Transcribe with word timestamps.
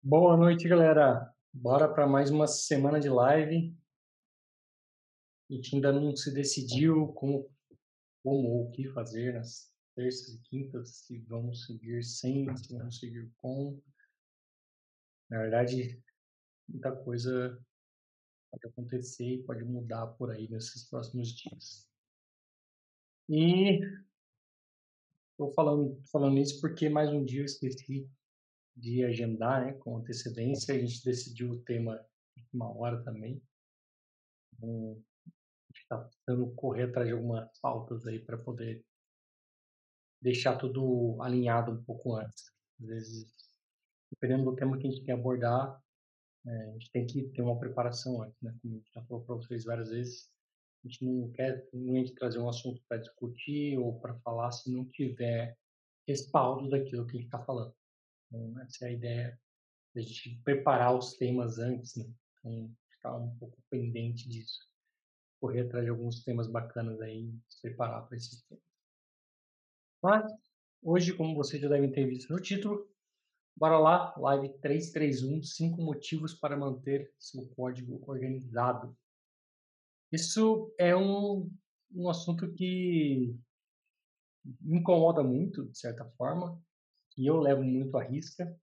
Boa 0.00 0.36
noite, 0.36 0.68
galera. 0.68 1.34
Bora 1.52 1.92
para 1.92 2.06
mais 2.06 2.30
uma 2.30 2.46
semana 2.46 3.00
de 3.00 3.08
live. 3.08 3.76
A 5.50 5.52
gente 5.52 5.74
ainda 5.74 5.92
não 5.92 6.14
se 6.14 6.32
decidiu 6.32 7.08
como, 7.14 7.50
como 8.22 8.48
ou 8.48 8.68
o 8.68 8.70
que 8.70 8.88
fazer 8.90 9.34
nas 9.34 9.74
terças 9.96 10.34
e 10.34 10.38
quintas, 10.42 10.98
se 10.98 11.18
vamos 11.18 11.66
seguir 11.66 12.04
sem, 12.04 12.56
se 12.56 12.72
vamos 12.72 13.00
seguir 13.00 13.28
com. 13.38 13.82
Na 15.28 15.38
verdade, 15.40 16.00
muita 16.68 16.94
coisa 16.94 17.60
pode 18.52 18.66
acontecer 18.68 19.26
e 19.26 19.42
pode 19.42 19.64
mudar 19.64 20.06
por 20.06 20.30
aí 20.30 20.48
nesses 20.48 20.88
próximos 20.88 21.30
dias. 21.30 21.90
E 23.28 23.80
estou 25.32 25.52
falando, 25.54 26.00
falando 26.12 26.38
isso 26.38 26.60
porque 26.60 26.88
mais 26.88 27.10
um 27.10 27.24
dia 27.24 27.40
eu 27.40 27.46
esqueci 27.46 28.08
de 28.78 29.04
agendar 29.04 29.64
né, 29.64 29.72
com 29.74 29.98
antecedência. 29.98 30.74
A 30.74 30.78
gente 30.78 31.04
decidiu 31.04 31.50
o 31.50 31.62
tema 31.62 32.04
uma 32.52 32.74
hora 32.76 33.02
também. 33.02 33.42
Então, 34.54 35.02
está 35.74 36.08
tentando 36.26 36.50
correr 36.54 36.84
atrás 36.84 37.06
de 37.06 37.14
algumas 37.14 37.48
pautas 37.60 38.06
aí 38.06 38.18
para 38.18 38.38
poder 38.38 38.84
deixar 40.20 40.56
tudo 40.56 41.20
alinhado 41.22 41.72
um 41.72 41.84
pouco 41.84 42.14
antes. 42.16 42.52
Às 42.80 42.86
vezes, 42.86 43.34
dependendo 44.10 44.50
do 44.50 44.56
tema 44.56 44.78
que 44.78 44.86
a 44.86 44.90
gente 44.90 45.04
quer 45.04 45.12
abordar, 45.12 45.80
é, 46.46 46.50
a 46.50 46.72
gente 46.72 46.90
tem 46.90 47.06
que 47.06 47.28
ter 47.30 47.42
uma 47.42 47.58
preparação 47.58 48.22
antes, 48.22 48.40
né? 48.40 48.54
Como 48.60 48.74
a 48.74 48.76
gente 48.78 48.90
já 48.92 49.02
falou 49.04 49.24
para 49.24 49.34
vocês 49.36 49.64
várias 49.64 49.90
vezes, 49.90 50.30
a 50.84 50.88
gente 50.88 51.04
não 51.04 51.30
quer 51.32 51.64
simplesmente 51.64 52.14
trazer 52.14 52.38
um 52.38 52.48
assunto 52.48 52.80
para 52.88 52.98
discutir 52.98 53.78
ou 53.78 53.98
para 54.00 54.18
falar 54.20 54.50
se 54.52 54.70
não 54.70 54.84
tiver 54.84 55.56
respaldo 56.06 56.70
daquilo 56.70 57.06
que 57.06 57.16
a 57.16 57.20
gente 57.20 57.26
está 57.26 57.44
falando. 57.44 57.74
Então, 58.30 58.60
essa 58.60 58.84
é 58.84 58.88
a 58.88 58.92
ideia, 58.92 59.40
a 59.96 60.00
gente 60.00 60.40
preparar 60.44 60.96
os 60.96 61.14
temas 61.14 61.58
antes, 61.58 61.96
né? 61.96 62.04
Então, 62.38 62.70
ficar 62.90 63.16
um 63.16 63.34
pouco 63.36 63.58
pendente 63.70 64.28
disso. 64.28 64.60
Correr 65.40 65.62
atrás 65.62 65.84
de 65.84 65.90
alguns 65.90 66.22
temas 66.22 66.48
bacanas 66.48 67.00
aí, 67.00 67.32
se 67.48 67.60
preparar 67.62 68.06
para 68.06 68.16
esses 68.16 68.42
temas. 68.42 68.62
Mas, 70.02 70.32
hoje, 70.82 71.16
como 71.16 71.34
vocês 71.34 71.60
já 71.60 71.68
devem 71.68 71.90
ter 71.90 72.06
visto 72.06 72.32
no 72.32 72.40
título, 72.40 72.88
bora 73.56 73.78
lá, 73.78 74.14
live 74.16 74.50
331, 74.60 75.42
5 75.42 75.82
motivos 75.82 76.34
para 76.34 76.56
manter 76.56 77.12
seu 77.18 77.46
código 77.48 78.00
organizado. 78.06 78.96
Isso 80.12 80.72
é 80.78 80.96
um, 80.96 81.50
um 81.92 82.08
assunto 82.08 82.52
que 82.54 83.36
me 84.60 84.78
incomoda 84.78 85.22
muito, 85.22 85.66
de 85.66 85.78
certa 85.78 86.04
forma, 86.12 86.60
e 87.18 87.26
eu 87.26 87.40
levo 87.40 87.62
muito 87.64 87.98
à 87.98 88.04
risca 88.04 88.56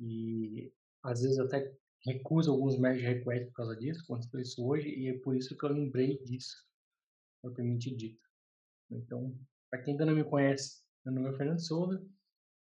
e 0.00 0.72
às 1.04 1.22
vezes 1.22 1.38
até 1.38 1.72
recuso 2.04 2.50
alguns 2.50 2.78
merge 2.78 3.06
requests 3.06 3.46
por 3.48 3.54
causa 3.54 3.76
disso, 3.76 4.02
aconteceu 4.02 4.40
isso 4.40 4.66
hoje 4.66 4.88
e 4.88 5.08
é 5.08 5.18
por 5.18 5.36
isso 5.36 5.56
que 5.56 5.64
eu 5.64 5.70
lembrei 5.70 6.18
disso, 6.24 6.56
propriamente 7.40 7.94
dito. 7.94 8.20
Então, 8.90 9.38
para 9.70 9.82
quem 9.82 9.92
ainda 9.92 10.04
não 10.04 10.14
me 10.14 10.24
conhece, 10.24 10.82
meu 11.04 11.14
nome 11.14 11.32
é 11.32 11.36
Fernando 11.36 11.60
Souza. 11.60 12.04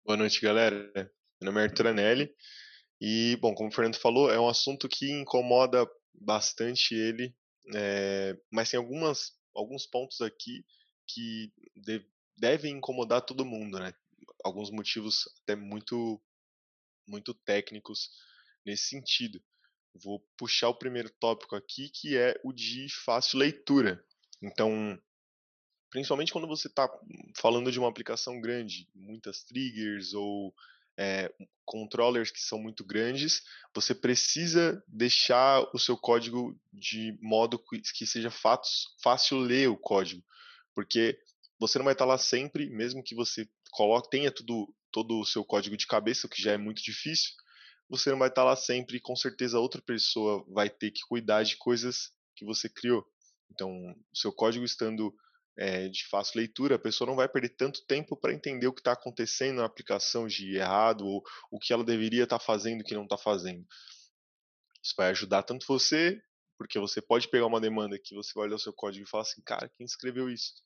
Boa 0.05 0.19
noite, 0.19 0.41
galera. 0.41 0.93
Meu 1.41 1.51
nome 1.51 1.61
é 1.61 1.65
Arthur 1.65 1.89
Anelli 1.89 2.35
e, 3.01 3.37
bom, 3.41 3.55
como 3.55 3.71
o 3.71 3.73
Fernando 3.73 3.97
falou, 3.97 4.31
é 4.31 4.39
um 4.39 4.49
assunto 4.49 4.89
que 4.89 5.11
incomoda 5.11 5.87
bastante 6.15 6.95
ele, 6.95 7.35
é, 7.75 8.39
mas 8.51 8.71
tem 8.71 8.79
algumas, 8.79 9.33
alguns 9.55 9.87
pontos 9.87 10.21
aqui 10.21 10.65
que 11.07 11.53
de, 11.75 12.07
devem 12.39 12.77
incomodar 12.77 13.23
todo 13.23 13.45
mundo, 13.45 13.79
né? 13.79 13.93
Alguns 14.47 14.71
motivos 14.71 15.29
até 15.43 15.57
muito, 15.57 16.21
muito 17.07 17.35
técnicos 17.35 18.11
nesse 18.65 18.85
sentido. 18.85 19.43
Vou 19.95 20.21
puxar 20.37 20.69
o 20.69 20.79
primeiro 20.79 21.11
tópico 21.19 21.57
aqui, 21.57 21.89
que 21.89 22.17
é 22.17 22.39
o 22.45 22.53
de 22.53 22.87
fácil 23.05 23.39
leitura. 23.39 24.05
Então, 24.43 25.01
principalmente 25.91 26.33
quando 26.33 26.47
você 26.47 26.69
está 26.69 26.89
falando 27.37 27.73
de 27.73 27.79
uma 27.79 27.89
aplicação 27.89 28.41
grande, 28.41 28.89
muitas 28.95 29.43
triggers 29.43 30.13
ou 30.15 30.55
é, 30.97 31.33
controllers 31.65 32.31
que 32.31 32.41
são 32.41 32.59
muito 32.59 32.85
grandes, 32.85 33.43
você 33.75 33.95
precisa 33.95 34.83
deixar 34.87 35.63
o 35.75 35.79
seu 35.79 35.97
código 35.97 36.59
de 36.73 37.19
modo 37.21 37.59
que 37.59 38.07
seja 38.07 38.31
fácil 38.31 39.39
ler 39.39 39.69
o 39.69 39.77
código, 39.77 40.23
porque 40.75 41.19
você 41.59 41.79
não 41.79 41.85
vai 41.85 41.95
estar 41.95 42.05
lá 42.05 42.19
sempre, 42.19 42.69
mesmo 42.69 43.03
que 43.03 43.15
você 43.15 43.49
coloque, 43.77 44.09
tenha 44.09 44.33
tudo, 44.33 44.75
todo 44.91 45.21
o 45.21 45.25
seu 45.25 45.45
código 45.45 45.77
de 45.77 45.87
cabeça, 45.87 46.27
o 46.27 46.31
que 46.31 46.41
já 46.41 46.53
é 46.53 46.57
muito 46.57 46.83
difícil, 46.83 47.33
você 47.89 48.11
não 48.11 48.19
vai 48.19 48.29
estar 48.29 48.43
lá 48.43 48.57
sempre 48.57 48.97
e 48.97 49.01
com 49.01 49.15
certeza 49.15 49.61
outra 49.61 49.83
pessoa 49.83 50.43
vai 50.49 50.71
ter 50.71 50.91
que 50.91 51.03
cuidar 51.07 51.43
de 51.43 51.57
coisas 51.59 52.11
que 52.35 52.45
você 52.45 52.71
criou. 52.71 53.07
Então, 53.51 53.71
o 53.71 54.17
seu 54.17 54.33
código 54.33 54.65
estando 54.65 55.15
é, 55.59 55.89
de 55.89 56.07
fácil 56.09 56.39
leitura, 56.39 56.77
a 56.77 56.79
pessoa 56.79 57.07
não 57.07 57.17
vai 57.17 57.29
perder 57.29 57.51
tanto 57.51 57.85
tempo 57.87 58.17
para 58.17 58.33
entender 58.33 58.67
o 58.67 58.73
que 58.73 58.81
está 58.81 58.93
acontecendo 58.93 59.59
na 59.59 59.67
aplicação 59.67 60.27
de 60.27 60.57
errado 60.57 61.07
ou 61.07 61.23
o 61.51 61.59
que 61.59 61.73
ela 61.73 61.85
deveria 61.85 62.25
estar 62.25 62.39
tá 62.39 62.45
fazendo 62.45 62.83
que 62.83 62.95
não 62.95 63.05
está 63.05 63.19
fazendo. 63.19 63.65
Isso 64.83 64.95
vai 64.97 65.11
ajudar 65.11 65.43
tanto 65.43 65.67
você, 65.67 66.19
porque 66.57 66.79
você 66.79 67.03
pode 67.03 67.29
pegar 67.29 67.47
uma 67.47 67.61
demanda 67.61 67.99
que 68.03 68.15
você 68.15 68.33
vai 68.35 68.47
olhar 68.47 68.57
o 68.57 68.59
seu 68.61 68.73
código 68.73 69.05
e 69.05 69.09
falar 69.09 69.23
assim, 69.23 69.43
cara, 69.43 69.71
quem 69.77 69.85
escreveu 69.85 70.31
isso? 70.31 70.66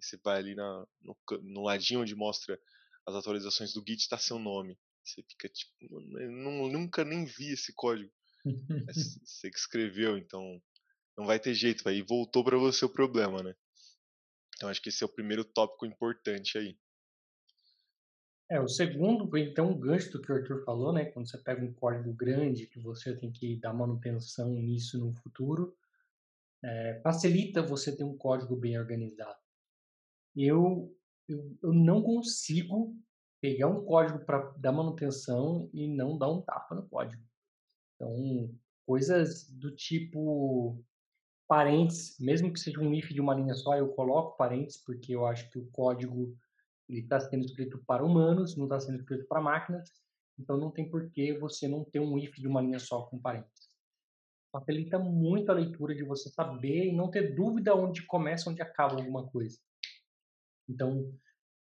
Você 0.00 0.16
vai 0.18 0.38
ali 0.38 0.54
na, 0.54 0.86
no, 1.02 1.16
no 1.42 1.62
ladinho 1.62 2.00
onde 2.00 2.14
mostra 2.14 2.58
as 3.06 3.14
atualizações 3.14 3.72
do 3.72 3.82
Git, 3.86 4.02
está 4.02 4.18
seu 4.18 4.38
nome. 4.38 4.78
Você 5.04 5.22
fica 5.22 5.48
tipo, 5.48 5.72
não, 5.80 6.68
nunca 6.68 7.04
nem 7.04 7.24
vi 7.24 7.52
esse 7.52 7.72
código. 7.74 8.12
É 8.46 8.50
você 9.24 9.50
que 9.50 9.58
escreveu, 9.58 10.18
então 10.18 10.60
não 11.16 11.26
vai 11.26 11.40
ter 11.40 11.54
jeito, 11.54 11.88
aí 11.88 12.02
voltou 12.02 12.44
para 12.44 12.58
você 12.58 12.84
o 12.84 12.92
problema, 12.92 13.42
né? 13.42 13.54
Então 14.54 14.68
acho 14.68 14.82
que 14.82 14.90
esse 14.90 15.02
é 15.02 15.06
o 15.06 15.12
primeiro 15.12 15.44
tópico 15.44 15.86
importante 15.86 16.58
aí. 16.58 16.76
É, 18.50 18.60
o 18.60 18.68
segundo, 18.68 19.36
então, 19.36 19.70
o 19.70 19.78
gancho 19.78 20.10
do 20.10 20.22
que 20.22 20.32
o 20.32 20.34
Arthur 20.34 20.64
falou, 20.64 20.92
né? 20.92 21.06
Quando 21.06 21.28
você 21.28 21.36
pega 21.38 21.62
um 21.62 21.72
código 21.72 22.12
grande 22.14 22.66
que 22.66 22.80
você 22.80 23.14
tem 23.14 23.30
que 23.30 23.56
dar 23.56 23.74
manutenção 23.74 24.50
nisso 24.54 24.98
no 24.98 25.12
futuro, 25.14 25.76
é, 26.64 27.00
facilita 27.02 27.62
você 27.62 27.94
ter 27.94 28.04
um 28.04 28.16
código 28.16 28.56
bem 28.56 28.78
organizado 28.78 29.38
eu, 30.46 30.94
eu, 31.28 31.58
eu 31.62 31.72
não 31.72 32.02
consigo 32.02 32.96
pegar 33.40 33.68
um 33.68 33.84
código 33.84 34.24
para 34.24 34.52
dar 34.58 34.72
manutenção 34.72 35.68
e 35.72 35.86
não 35.88 36.18
dar 36.18 36.30
um 36.30 36.40
tapa 36.42 36.74
no 36.74 36.88
código. 36.88 37.22
Então, 37.94 38.54
coisas 38.86 39.50
do 39.50 39.74
tipo 39.74 40.82
parênteses, 41.48 42.18
mesmo 42.20 42.52
que 42.52 42.60
seja 42.60 42.80
um 42.80 42.92
if 42.94 43.08
de 43.08 43.20
uma 43.20 43.34
linha 43.34 43.54
só, 43.54 43.74
eu 43.76 43.88
coloco 43.88 44.36
parênteses 44.36 44.82
porque 44.84 45.14
eu 45.14 45.26
acho 45.26 45.50
que 45.50 45.58
o 45.58 45.66
código 45.70 46.36
ele 46.88 47.00
está 47.00 47.18
sendo 47.20 47.44
escrito 47.44 47.82
para 47.86 48.04
humanos, 48.04 48.56
não 48.56 48.64
está 48.64 48.80
sendo 48.80 48.98
escrito 48.98 49.26
para 49.26 49.40
máquinas, 49.40 49.90
então 50.38 50.56
não 50.56 50.70
tem 50.70 50.88
por 50.88 51.10
que 51.10 51.32
você 51.38 51.66
não 51.66 51.84
ter 51.84 52.00
um 52.00 52.18
if 52.18 52.34
de 52.36 52.46
uma 52.46 52.60
linha 52.60 52.78
só 52.78 53.02
com 53.02 53.18
parênteses. 53.18 53.68
Facilita 54.52 54.98
muito 54.98 55.50
a 55.50 55.54
leitura 55.54 55.94
de 55.94 56.04
você 56.04 56.30
saber 56.30 56.86
e 56.86 56.96
não 56.96 57.10
ter 57.10 57.34
dúvida 57.34 57.74
onde 57.74 58.06
começa, 58.06 58.48
onde 58.48 58.62
acaba 58.62 58.94
alguma 58.94 59.26
coisa. 59.28 59.58
Então, 60.68 61.12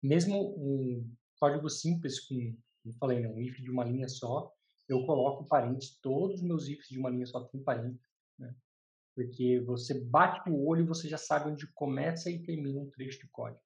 mesmo 0.01 0.55
um 0.57 1.09
código 1.39 1.69
simples 1.69 2.19
com, 2.19 2.55
como 2.83 2.95
falei, 2.97 3.19
né, 3.19 3.27
um 3.27 3.39
if 3.39 3.59
de 3.61 3.69
uma 3.69 3.83
linha 3.83 4.07
só, 4.07 4.51
eu 4.87 5.05
coloco 5.05 5.47
parênteses, 5.47 5.99
todos 6.01 6.41
os 6.41 6.47
meus 6.47 6.67
ifs 6.67 6.87
de 6.87 6.99
uma 6.99 7.09
linha 7.09 7.25
só 7.25 7.43
tem 7.45 7.61
parênteses, 7.61 8.07
né? 8.37 8.55
Porque 9.15 9.59
você 9.61 9.99
bate 9.99 10.49
o 10.49 10.65
olho 10.65 10.83
e 10.83 10.87
você 10.87 11.07
já 11.07 11.17
sabe 11.17 11.49
onde 11.49 11.67
começa 11.73 12.29
e 12.29 12.43
termina 12.43 12.79
um 12.79 12.89
trecho 12.89 13.19
de 13.19 13.27
código. 13.29 13.61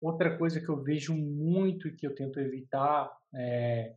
Outra 0.00 0.36
coisa 0.36 0.60
que 0.60 0.68
eu 0.68 0.82
vejo 0.82 1.14
muito 1.14 1.88
e 1.88 1.96
que 1.96 2.06
eu 2.06 2.14
tento 2.14 2.38
evitar 2.40 3.16
é 3.34 3.96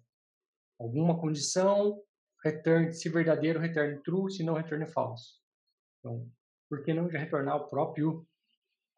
alguma 0.79 1.19
condição, 1.19 2.01
return 2.43 2.93
se 2.93 3.09
verdadeiro, 3.09 3.59
return 3.59 4.01
true, 4.03 4.31
se 4.31 4.43
não 4.43 4.53
return 4.53 4.87
false. 4.87 5.39
Então, 5.99 6.29
por 6.69 6.83
que 6.83 6.93
não 6.93 7.09
já 7.09 7.19
retornar 7.19 7.57
o 7.57 7.67
próprio 7.67 8.25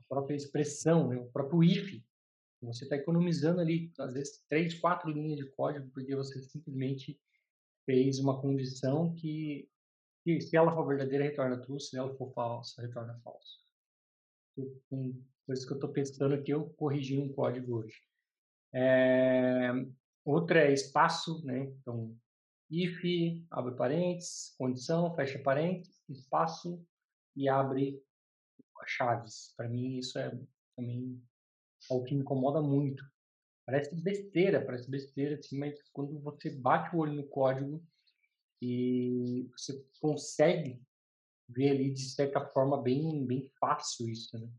própria 0.09 0.35
expressão, 0.35 1.07
né? 1.07 1.17
o 1.17 1.27
próprio 1.27 1.63
if. 1.63 2.03
Você 2.61 2.83
está 2.83 2.97
economizando 2.97 3.61
ali, 3.61 3.91
às 3.97 4.13
vezes, 4.13 4.43
três, 4.49 4.73
quatro 4.73 5.09
linhas 5.09 5.37
de 5.37 5.49
código, 5.51 5.89
porque 5.91 6.13
você 6.13 6.41
simplesmente 6.41 7.17
fez 7.85 8.19
uma 8.19 8.41
condição 8.41 9.13
que, 9.15 9.69
que 10.25 10.41
se 10.41 10.57
ela 10.57 10.73
for 10.75 10.85
verdadeira, 10.85 11.23
retorna 11.23 11.61
true, 11.61 11.79
se 11.79 11.97
ela 11.97 12.13
for 12.15 12.33
falsa, 12.33 12.81
retorna 12.81 13.17
falso. 13.23 13.59
Com 14.89 15.23
coisas 15.45 15.63
que 15.63 15.71
eu 15.71 15.75
estou 15.75 15.89
pensando 15.89 16.35
aqui, 16.35 16.51
eu 16.51 16.69
corrigi 16.71 17.17
um 17.17 17.31
código 17.31 17.77
hoje. 17.77 17.95
É, 18.73 19.71
outra 20.25 20.59
é 20.65 20.73
espaço, 20.73 21.43
né? 21.45 21.61
Então, 21.81 22.13
if, 22.69 23.01
abre 23.49 23.73
parênteses, 23.75 24.53
condição, 24.57 25.15
fecha 25.15 25.39
parênteses, 25.39 25.97
espaço 26.09 26.85
e 27.35 27.47
abre 27.47 28.03
chaves. 28.87 29.53
Para 29.57 29.69
mim, 29.69 29.97
isso 29.97 30.17
é 30.19 30.31
também 30.75 31.21
algo 31.89 32.05
que 32.05 32.15
me 32.15 32.21
incomoda 32.21 32.61
muito. 32.61 33.03
Parece 33.65 33.95
besteira, 34.01 34.65
parece 34.65 34.89
besteira, 34.89 35.35
assim, 35.35 35.57
mas 35.57 35.75
quando 35.93 36.19
você 36.21 36.49
bate 36.59 36.95
o 36.95 36.99
olho 36.99 37.13
no 37.13 37.27
código 37.27 37.83
e 38.61 39.49
você 39.55 39.85
consegue 40.01 40.81
ver 41.47 41.71
ali 41.71 41.93
de 41.93 42.09
certa 42.09 42.45
forma 42.47 42.81
bem, 42.81 43.25
bem 43.25 43.47
fácil 43.59 44.09
isso, 44.09 44.37
né? 44.39 44.49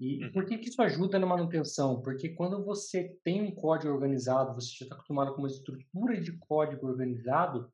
E 0.00 0.24
Uhum. 0.24 0.32
por 0.32 0.44
que, 0.46 0.58
que 0.58 0.68
isso 0.68 0.82
ajuda 0.82 1.18
na 1.18 1.26
manutenção? 1.26 2.02
Porque 2.02 2.30
quando 2.30 2.64
você 2.64 3.16
tem 3.22 3.40
um 3.42 3.54
código 3.54 3.92
organizado, 3.92 4.54
você 4.54 4.68
já 4.78 4.84
está 4.84 4.94
acostumado 4.96 5.32
com 5.32 5.38
uma 5.42 5.48
estrutura 5.48 6.20
de 6.20 6.36
código 6.38 6.86
organizado, 6.86 7.72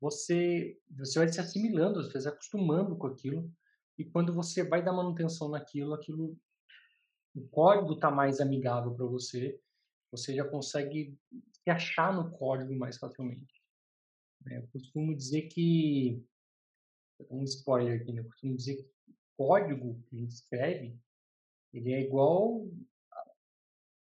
você, 0.00 0.78
você 0.90 1.18
vai 1.18 1.28
se 1.28 1.40
assimilando, 1.40 2.02
você 2.02 2.12
vai 2.12 2.22
se 2.22 2.28
acostumando 2.28 2.96
com 2.96 3.06
aquilo, 3.06 3.50
e 4.00 4.04
quando 4.06 4.32
você 4.32 4.64
vai 4.66 4.82
dar 4.82 4.94
manutenção 4.94 5.50
naquilo, 5.50 5.92
aquilo, 5.92 6.34
o 7.34 7.46
código 7.48 7.92
está 7.92 8.10
mais 8.10 8.40
amigável 8.40 8.94
para 8.94 9.04
você, 9.04 9.60
você 10.10 10.34
já 10.34 10.42
consegue 10.42 11.14
se 11.52 11.70
achar 11.70 12.10
no 12.10 12.30
código 12.30 12.74
mais 12.74 12.96
facilmente. 12.96 13.62
É, 14.46 14.56
eu 14.56 14.66
costumo 14.68 15.14
dizer 15.14 15.48
que, 15.48 16.24
um 17.28 17.44
spoiler 17.44 18.00
aqui, 18.00 18.10
né? 18.10 18.22
eu 18.22 18.24
costumo 18.24 18.56
dizer 18.56 18.76
que 18.76 18.90
o 19.10 19.14
código 19.36 20.02
que 20.08 20.16
a 20.16 20.18
gente 20.20 20.32
escreve, 20.32 20.98
ele 21.70 21.92
é 21.92 22.00
igual 22.00 22.66
a 23.12 23.22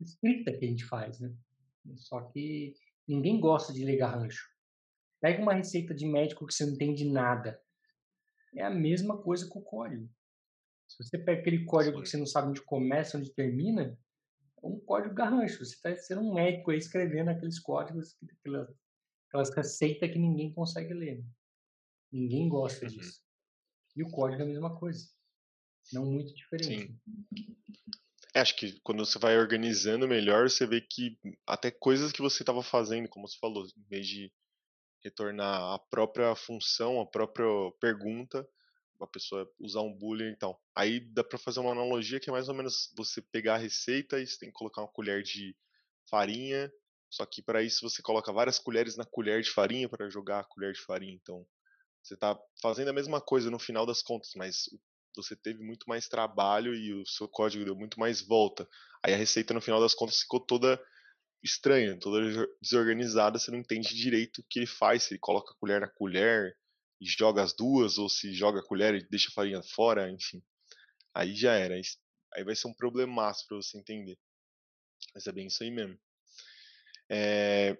escrita 0.01 0.51
que 0.51 0.65
a 0.65 0.67
gente 0.67 0.83
faz, 0.83 1.21
né? 1.21 1.33
Só 1.95 2.23
que 2.23 2.75
ninguém 3.07 3.39
gosta 3.39 3.71
de 3.71 3.85
ler 3.85 3.95
garrancho. 3.95 4.49
Pega 5.21 5.41
uma 5.41 5.53
receita 5.53 5.95
de 5.95 6.05
médico 6.05 6.45
que 6.45 6.53
você 6.53 6.65
não 6.65 6.73
entende 6.73 7.09
nada. 7.09 7.57
É 8.57 8.63
a 8.63 8.69
mesma 8.69 9.18
coisa 9.21 9.48
com 9.48 9.59
o 9.59 9.63
código. 9.63 10.09
Se 10.88 11.04
você 11.04 11.18
pega 11.18 11.42
aquele 11.42 11.65
código 11.65 11.98
Sim. 11.98 12.04
que 12.04 12.09
você 12.09 12.18
não 12.18 12.25
sabe 12.25 12.50
onde 12.50 12.62
começa, 12.62 13.18
onde 13.18 13.30
termina, 13.33 13.98
é 14.63 14.65
um 14.68 14.80
código 14.80 15.13
garrancho. 15.13 15.63
Você 15.63 15.75
está 15.75 15.95
sendo 15.95 16.21
um 16.21 16.33
médico 16.33 16.71
aí 16.71 16.77
escrevendo 16.77 17.30
aqueles 17.30 17.59
códigos, 17.59 18.18
aquelas, 18.39 18.69
aquelas 19.27 19.56
receitas 19.56 20.09
que 20.12 20.18
ninguém 20.18 20.51
consegue 20.51 20.94
ler. 20.94 21.24
Ninguém 22.12 22.48
gosta 22.50 22.86
Uhum. 22.86 22.92
disso. 22.92 23.21
E 23.95 24.04
o 24.04 24.09
código 24.09 24.42
é 24.42 24.45
a 24.45 24.48
mesma 24.48 24.75
coisa. 24.77 25.07
Não 25.94 26.06
muito 26.06 26.33
diferente. 26.33 26.88
Sim. 26.88 27.00
É, 28.33 28.39
acho 28.39 28.56
que 28.56 28.80
quando 28.81 29.06
você 29.06 29.18
vai 29.19 29.38
organizando 29.38 30.07
melhor, 30.07 30.50
você 30.50 30.65
vê 30.65 30.81
que 30.81 31.18
até 31.45 31.71
coisas 31.71 32.12
que 32.12 32.21
você 32.21 32.44
estava 32.44 32.62
fazendo, 32.63 33.09
como 33.09 33.27
você 33.27 33.38
falou, 33.39 33.65
em 33.65 33.83
vez 33.89 34.07
de 34.07 34.31
retornar 35.03 35.73
a 35.73 35.79
própria 35.79 36.35
função, 36.35 36.99
a 36.99 37.05
própria 37.05 37.47
pergunta, 37.79 38.47
a 38.99 39.07
pessoa 39.07 39.49
usar 39.59 39.81
um 39.81 39.94
boolean 39.94 40.31
e 40.31 40.35
tal. 40.35 40.61
Aí 40.75 40.99
dá 40.99 41.23
para 41.23 41.38
fazer 41.38 41.59
uma 41.59 41.71
analogia 41.71 42.19
que 42.19 42.29
é 42.29 42.33
mais 42.33 42.49
ou 42.49 42.55
menos 42.55 42.91
você 42.95 43.21
pegar 43.21 43.55
a 43.55 43.57
receita 43.57 44.19
e 44.19 44.25
você 44.25 44.38
tem 44.39 44.49
que 44.49 44.55
colocar 44.55 44.81
uma 44.81 44.91
colher 44.91 45.21
de 45.23 45.55
farinha, 46.09 46.71
só 47.09 47.25
que 47.25 47.41
para 47.41 47.61
isso 47.61 47.88
você 47.88 48.01
coloca 48.01 48.33
várias 48.33 48.59
colheres 48.59 48.97
na 48.97 49.05
colher 49.05 49.41
de 49.41 49.51
farinha 49.51 49.88
para 49.88 50.09
jogar 50.09 50.39
a 50.39 50.44
colher 50.44 50.73
de 50.73 50.81
farinha. 50.81 51.13
Então, 51.13 51.45
você 52.01 52.13
está 52.13 52.39
fazendo 52.61 52.89
a 52.89 52.94
mesma 52.94 53.21
coisa 53.21 53.51
no 53.51 53.59
final 53.59 53.85
das 53.85 54.01
contas, 54.01 54.31
mas 54.35 54.69
você 55.15 55.35
teve 55.35 55.63
muito 55.63 55.88
mais 55.88 56.07
trabalho 56.07 56.73
e 56.73 56.94
o 56.94 57.05
seu 57.05 57.27
código 57.27 57.65
deu 57.65 57.75
muito 57.75 57.99
mais 57.99 58.21
volta. 58.21 58.67
Aí 59.03 59.13
a 59.13 59.17
receita 59.17 59.53
no 59.53 59.61
final 59.61 59.81
das 59.81 59.94
contas 59.94 60.19
ficou 60.21 60.39
toda 60.39 60.81
estranha, 61.43 61.97
toda 61.99 62.47
desorganizada, 62.61 63.39
você 63.39 63.51
não 63.51 63.59
entende 63.59 63.95
direito 63.95 64.39
o 64.39 64.43
que 64.49 64.59
ele 64.59 64.65
faz, 64.67 65.03
se 65.03 65.13
ele 65.13 65.19
coloca 65.19 65.51
a 65.51 65.57
colher 65.57 65.81
na 65.81 65.87
colher 65.87 66.57
e 66.99 67.05
joga 67.05 67.43
as 67.43 67.53
duas, 67.53 67.97
ou 67.97 68.09
se 68.09 68.33
joga 68.33 68.59
a 68.59 68.63
colher 68.63 68.95
e 68.95 69.07
deixa 69.07 69.29
a 69.29 69.33
farinha 69.33 69.61
fora, 69.61 70.09
enfim. 70.09 70.41
Aí 71.13 71.35
já 71.35 71.53
era. 71.53 71.75
Aí 72.33 72.43
vai 72.43 72.55
ser 72.55 72.67
um 72.67 72.73
problemaço 72.73 73.47
para 73.47 73.57
você 73.57 73.77
entender. 73.77 74.17
Mas 75.13 75.27
é 75.27 75.31
bem 75.31 75.47
isso 75.47 75.63
aí 75.63 75.71
mesmo. 75.71 75.97
É... 77.09 77.73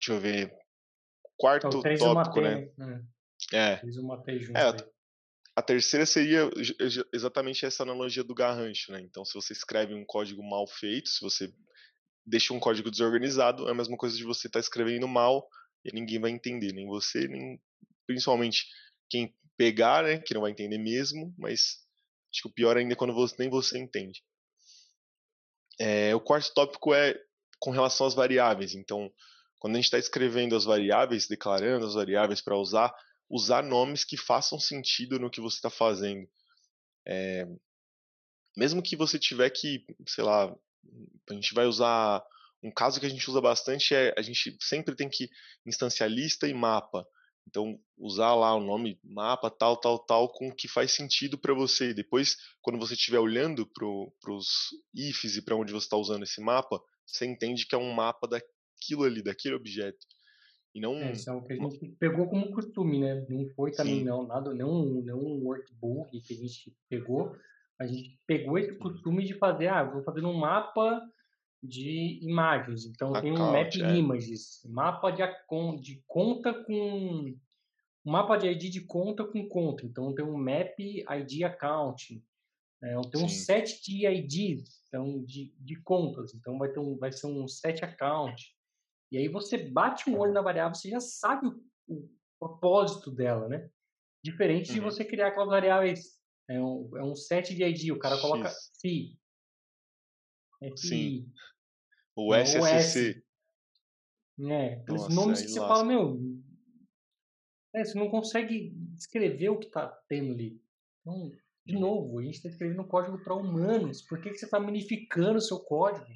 Deixa 0.00 0.12
eu 0.12 0.20
ver. 0.20 0.52
Quarto 1.36 1.66
Então, 1.66 2.14
tópico, 2.14 2.40
né? 2.40 2.72
né? 2.76 3.04
É. 3.52 3.76
Três 3.76 3.96
eu 3.96 4.02
matei 4.04 4.40
junto 4.40 4.56
É. 4.56 4.74
A 5.54 5.62
terceira 5.62 6.04
seria 6.04 6.50
exatamente 7.14 7.64
essa 7.64 7.82
analogia 7.82 8.22
do 8.22 8.34
garrancho, 8.34 8.92
né? 8.92 9.00
Então, 9.00 9.24
se 9.24 9.32
você 9.32 9.54
escreve 9.54 9.94
um 9.94 10.04
código 10.04 10.42
mal 10.42 10.66
feito, 10.66 11.08
se 11.08 11.20
você 11.22 11.50
deixa 12.26 12.52
um 12.52 12.60
código 12.60 12.90
desorganizado, 12.90 13.68
é 13.68 13.70
a 13.70 13.74
mesma 13.74 13.96
coisa 13.96 14.16
de 14.16 14.24
você 14.24 14.48
estar 14.48 14.58
tá 14.58 14.64
escrevendo 14.64 15.06
mal 15.06 15.48
e 15.84 15.92
ninguém 15.94 16.18
vai 16.18 16.30
entender, 16.30 16.72
nem 16.72 16.86
você, 16.86 17.28
nem 17.28 17.60
principalmente 18.06 18.66
quem 19.08 19.34
pegar, 19.56 20.02
né, 20.02 20.18
que 20.18 20.34
não 20.34 20.42
vai 20.42 20.50
entender 20.50 20.78
mesmo, 20.78 21.32
mas 21.38 21.78
acho 22.32 22.42
que 22.42 22.48
o 22.48 22.52
pior 22.52 22.76
ainda 22.76 22.92
é 22.92 22.96
quando 22.96 23.14
você, 23.14 23.36
nem 23.38 23.48
você 23.48 23.78
entende. 23.78 24.22
É, 25.78 26.14
o 26.14 26.20
quarto 26.20 26.52
tópico 26.52 26.92
é 26.92 27.18
com 27.60 27.70
relação 27.70 28.06
às 28.06 28.14
variáveis. 28.14 28.74
Então, 28.74 29.10
quando 29.58 29.74
a 29.74 29.76
gente 29.76 29.86
está 29.86 29.98
escrevendo 29.98 30.56
as 30.56 30.64
variáveis, 30.64 31.26
declarando 31.26 31.86
as 31.86 31.94
variáveis 31.94 32.40
para 32.40 32.56
usar, 32.56 32.94
usar 33.28 33.62
nomes 33.62 34.04
que 34.04 34.16
façam 34.16 34.58
sentido 34.58 35.18
no 35.18 35.30
que 35.30 35.40
você 35.40 35.56
está 35.56 35.70
fazendo. 35.70 36.28
É, 37.06 37.46
mesmo 38.56 38.82
que 38.82 38.96
você 38.96 39.18
tiver 39.18 39.50
que, 39.50 39.84
sei 40.08 40.24
lá, 40.24 40.54
a 41.30 41.34
gente 41.34 41.54
vai 41.54 41.66
usar 41.66 42.22
um 42.62 42.70
caso 42.70 42.98
que 42.98 43.06
a 43.06 43.08
gente 43.08 43.28
usa 43.28 43.40
bastante 43.40 43.94
é 43.94 44.14
a 44.16 44.22
gente 44.22 44.56
sempre 44.60 44.94
tem 44.94 45.08
que 45.08 45.28
instanciar 45.64 46.10
lista 46.10 46.48
e 46.48 46.54
mapa. 46.54 47.06
Então, 47.48 47.78
usar 47.96 48.34
lá 48.34 48.54
o 48.56 48.60
nome 48.60 48.98
mapa, 49.04 49.48
tal, 49.48 49.76
tal, 49.76 50.00
tal, 50.00 50.32
com 50.32 50.48
o 50.48 50.54
que 50.54 50.66
faz 50.66 50.90
sentido 50.90 51.38
para 51.38 51.54
você. 51.54 51.94
Depois, 51.94 52.36
quando 52.60 52.78
você 52.78 52.94
estiver 52.94 53.20
olhando 53.20 53.64
para 53.66 54.32
os 54.32 54.70
ifs 54.92 55.36
e 55.36 55.42
para 55.42 55.54
onde 55.54 55.72
você 55.72 55.86
está 55.86 55.96
usando 55.96 56.24
esse 56.24 56.40
mapa, 56.40 56.82
você 57.06 57.24
entende 57.24 57.66
que 57.66 57.74
é 57.74 57.78
um 57.78 57.92
mapa 57.92 58.26
daquilo 58.26 59.04
ali, 59.04 59.22
daquele 59.22 59.54
objeto. 59.54 60.04
E 60.74 60.80
não... 60.80 60.94
É, 60.96 61.12
isso 61.12 61.30
é 61.30 61.32
o 61.32 61.42
que 61.42 61.52
a 61.52 61.56
gente 61.56 61.96
pegou 62.00 62.28
como 62.28 62.50
costume, 62.50 62.98
né? 62.98 63.24
Não 63.28 63.48
foi 63.54 63.70
também, 63.70 64.00
Sim. 64.00 64.04
não, 64.04 64.26
nada, 64.26 64.52
não, 64.52 64.84
não 64.84 65.18
um 65.18 65.44
workbook 65.44 66.20
que 66.20 66.34
a 66.34 66.36
gente 66.36 66.76
pegou. 66.88 67.34
A 67.78 67.86
gente 67.86 68.18
pegou 68.26 68.58
esse 68.58 68.74
costume 68.78 69.24
de 69.24 69.34
fazer, 69.34 69.68
ah, 69.68 69.84
vou 69.84 70.02
fazer 70.02 70.24
um 70.24 70.34
mapa 70.34 71.02
de 71.62 72.18
imagens. 72.22 72.86
Então, 72.86 73.12
tem 73.20 73.32
um 73.32 73.52
map 73.52 73.74
é. 73.74 73.96
images, 73.96 74.62
mapa 74.68 75.10
de, 75.10 75.22
de 75.80 76.02
conta 76.06 76.54
com... 76.64 77.34
Um 78.04 78.12
mapa 78.12 78.36
de 78.36 78.46
ID 78.46 78.70
de 78.70 78.80
conta 78.82 79.24
com 79.24 79.48
conta. 79.48 79.84
Então, 79.84 80.14
tem 80.14 80.24
um 80.24 80.36
map 80.38 80.78
ID 80.78 81.42
account. 81.44 82.22
É, 82.82 82.94
tem 83.10 83.24
um 83.24 83.28
Sim. 83.28 83.44
set 83.44 83.82
de 83.82 84.06
IDs, 84.06 84.84
então, 84.86 85.24
de, 85.24 85.52
de 85.58 85.76
contas. 85.82 86.32
Então, 86.34 86.56
vai, 86.56 86.68
ter 86.68 86.78
um, 86.78 86.96
vai 86.96 87.10
ser 87.10 87.26
um 87.26 87.48
set 87.48 87.84
account. 87.84 88.54
E 89.10 89.18
aí 89.18 89.28
você 89.28 89.58
bate 89.58 90.08
um 90.08 90.18
olho 90.18 90.32
na 90.32 90.42
variável, 90.42 90.74
você 90.74 90.90
já 90.90 91.00
sabe 91.00 91.48
o, 91.48 91.60
o 91.88 92.08
propósito 92.38 93.10
dela, 93.10 93.48
né? 93.48 93.68
Diferente 94.22 94.72
de 94.72 94.80
Uhum. 94.80 94.84
você 94.84 95.04
criar 95.04 95.28
aquelas 95.28 95.48
variáveis. 95.48 96.16
É 96.48 96.60
um, 96.60 96.96
é 96.96 97.02
um 97.04 97.16
set 97.16 97.54
de 97.54 97.64
ID, 97.64 97.90
o 97.90 97.98
cara 97.98 98.20
coloca 98.20 98.48
X. 98.48 98.70
FI. 98.80 99.18
FI. 100.78 101.26
O 102.14 102.22
Não, 102.22 102.28
o 102.30 102.34
SSC. 102.34 103.24
né? 104.38 104.74
Aqueles 104.80 105.02
Nossa, 105.02 105.14
nomes 105.14 105.42
que 105.42 105.48
você 105.48 105.60
lasca. 105.60 105.74
fala, 105.74 105.84
meu. 105.84 106.18
É, 107.74 107.84
você 107.84 107.98
não 107.98 108.08
consegue 108.08 108.70
descrever 108.94 109.50
o 109.50 109.58
que 109.58 109.66
está 109.66 109.88
tendo 110.08 110.32
ali. 110.32 110.62
Então, 111.00 111.30
de 111.66 111.74
Uhum. 111.74 111.80
novo, 111.80 112.18
a 112.18 112.22
gente 112.22 112.36
está 112.36 112.48
escrevendo 112.48 112.86
código 112.86 113.22
para 113.22 113.34
humanos. 113.34 114.00
Por 114.02 114.20
que, 114.20 114.30
que 114.30 114.38
você 114.38 114.46
está 114.46 114.58
minificando 114.58 115.38
o 115.38 115.42
seu 115.42 115.58
código? 115.60 116.06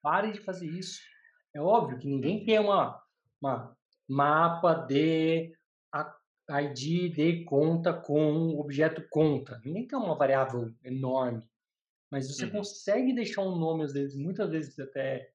Pare 0.00 0.32
de 0.32 0.40
fazer 0.40 0.66
isso. 0.66 1.00
É 1.54 1.60
óbvio 1.60 1.98
que 1.98 2.06
ninguém 2.08 2.38
Uhum. 2.38 2.44
quer 2.46 2.60
uma, 2.60 3.02
uma 3.42 3.76
mapa 4.08 4.74
de 4.74 5.52
a- 5.92 6.16
ID 6.50 7.10
de 7.14 7.44
conta 7.44 7.92
com 7.94 8.58
objeto 8.58 9.06
conta. 9.10 9.60
Ninguém 9.64 9.86
quer 9.86 9.96
uma 9.96 10.16
variável 10.16 10.74
enorme. 10.84 11.42
Mas 12.10 12.28
você 12.28 12.46
Uhum. 12.46 12.50
consegue 12.50 13.14
deixar 13.14 13.42
um 13.42 13.58
nome, 13.58 13.84
às 13.84 13.92
vezes, 13.92 14.16
muitas 14.16 14.50
vezes 14.50 14.78
até 14.78 15.32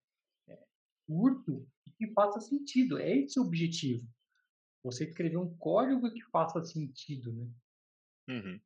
é, 0.49 0.59
curto, 1.07 1.67
e 1.87 1.91
que 1.91 2.13
faça 2.13 2.41
sentido. 2.41 2.99
É 2.99 3.17
esse 3.17 3.39
o 3.39 3.43
objetivo. 3.43 4.07
Você 4.83 5.05
escrever 5.05 5.37
um 5.37 5.55
código 5.57 6.11
que 6.13 6.23
faça 6.31 6.63
sentido, 6.65 7.33
né? 7.33 7.49
Uhum. 8.27 8.59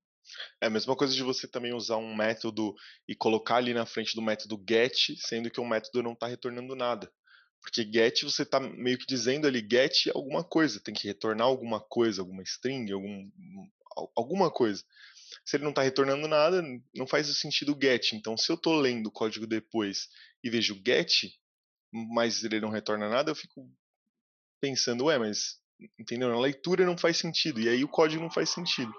É 0.61 0.67
a 0.67 0.69
mesma 0.69 0.95
coisa 0.95 1.13
de 1.15 1.23
você 1.23 1.47
também 1.47 1.73
usar 1.73 1.97
um 1.97 2.15
método 2.15 2.75
e 3.07 3.15
colocar 3.15 3.57
ali 3.57 3.73
na 3.73 3.85
frente 3.85 4.15
do 4.15 4.21
método 4.21 4.63
get, 4.69 5.15
sendo 5.17 5.51
que 5.51 5.61
o 5.61 5.65
método 5.67 6.03
não 6.03 6.13
está 6.13 6.27
retornando 6.27 6.75
nada. 6.75 7.11
Porque 7.63 7.83
get 7.91 8.23
você 8.23 8.43
está 8.43 8.59
meio 8.59 8.97
que 8.99 9.07
dizendo 9.07 9.47
ali 9.47 9.59
get 9.67 10.07
alguma 10.13 10.43
coisa, 10.43 10.81
tem 10.81 10.93
que 10.93 11.07
retornar 11.07 11.47
alguma 11.47 11.79
coisa, 11.79 12.21
alguma 12.21 12.43
string, 12.43 12.91
algum, 12.91 13.31
al- 13.97 14.11
alguma 14.15 14.51
coisa. 14.51 14.83
Se 15.45 15.55
ele 15.57 15.63
não 15.63 15.71
está 15.71 15.81
retornando 15.81 16.27
nada, 16.27 16.61
não 16.95 17.07
faz 17.07 17.27
sentido 17.39 17.73
o 17.73 17.79
get. 17.81 18.13
Então, 18.13 18.37
se 18.37 18.51
eu 18.51 18.55
estou 18.55 18.75
lendo 18.79 19.07
o 19.07 19.11
código 19.11 19.47
depois 19.47 20.09
e 20.43 20.49
vejo 20.49 20.79
get, 20.85 21.31
mas 21.91 22.43
ele 22.43 22.59
não 22.59 22.69
retorna 22.69 23.09
nada, 23.09 23.31
eu 23.31 23.35
fico 23.35 23.69
pensando, 24.61 25.05
ué, 25.05 25.17
mas 25.17 25.59
entendeu? 25.99 26.29
Na 26.29 26.39
leitura 26.39 26.85
não 26.85 26.97
faz 26.97 27.17
sentido, 27.17 27.59
e 27.59 27.69
aí 27.69 27.83
o 27.83 27.87
código 27.89 28.21
não 28.23 28.31
faz 28.31 28.49
sentido. 28.49 28.93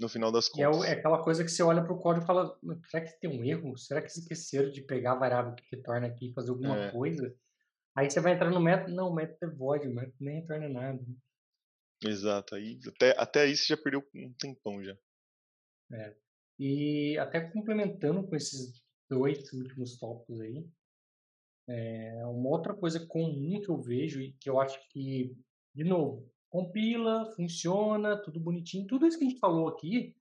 no 0.00 0.08
final 0.08 0.32
das 0.32 0.48
é, 0.48 0.50
contas. 0.52 0.84
é 0.84 0.92
aquela 0.92 1.22
coisa 1.22 1.44
que 1.44 1.50
você 1.50 1.62
olha 1.62 1.84
para 1.84 1.92
o 1.92 1.98
código 2.00 2.24
e 2.24 2.26
fala, 2.26 2.58
"Mas 2.62 2.78
será 2.90 3.04
que 3.04 3.20
tem 3.20 3.30
um 3.30 3.44
erro? 3.44 3.76
Será 3.76 4.00
que 4.00 4.08
esqueceram 4.08 4.70
de 4.70 4.80
pegar 4.82 5.12
a 5.12 5.16
variável 5.16 5.54
que 5.54 5.64
retorna 5.76 6.06
aqui 6.06 6.30
e 6.30 6.32
fazer 6.32 6.50
alguma 6.50 6.76
É. 6.78 6.90
coisa? 6.90 7.34
Aí 8.00 8.10
você 8.10 8.18
vai 8.18 8.32
entrar 8.32 8.50
no 8.50 8.60
método, 8.60 8.94
não, 8.94 9.10
o 9.10 9.14
método 9.14 9.38
é 9.42 9.54
void, 9.54 9.86
o 9.86 9.94
método 9.94 10.16
nem 10.20 10.40
retorna 10.40 10.70
nada. 10.70 11.04
Exato. 12.02 12.54
Aí 12.54 12.80
até, 12.88 13.14
até 13.18 13.40
aí 13.42 13.54
você 13.54 13.66
já 13.66 13.76
perdeu 13.76 14.02
um 14.14 14.32
tempão 14.32 14.82
já. 14.82 14.96
E 16.58 17.18
até 17.18 17.42
complementando 17.42 18.26
com 18.26 18.34
esses 18.34 18.82
dois 19.06 19.52
últimos 19.52 19.98
tópicos 19.98 20.40
aí, 20.40 20.66
é 21.68 22.24
uma 22.24 22.48
outra 22.48 22.72
coisa 22.72 23.06
comum 23.06 23.60
que 23.60 23.68
eu 23.68 23.76
vejo 23.76 24.22
e 24.22 24.32
que 24.32 24.48
eu 24.48 24.58
acho 24.58 24.80
que, 24.88 25.36
de 25.74 25.84
novo, 25.84 26.26
compila, 26.48 27.30
funciona, 27.36 28.16
tudo 28.16 28.40
bonitinho, 28.40 28.86
tudo 28.86 29.06
isso 29.06 29.18
que 29.18 29.26
a 29.26 29.28
gente 29.28 29.38
falou 29.38 29.68
aqui 29.68 30.16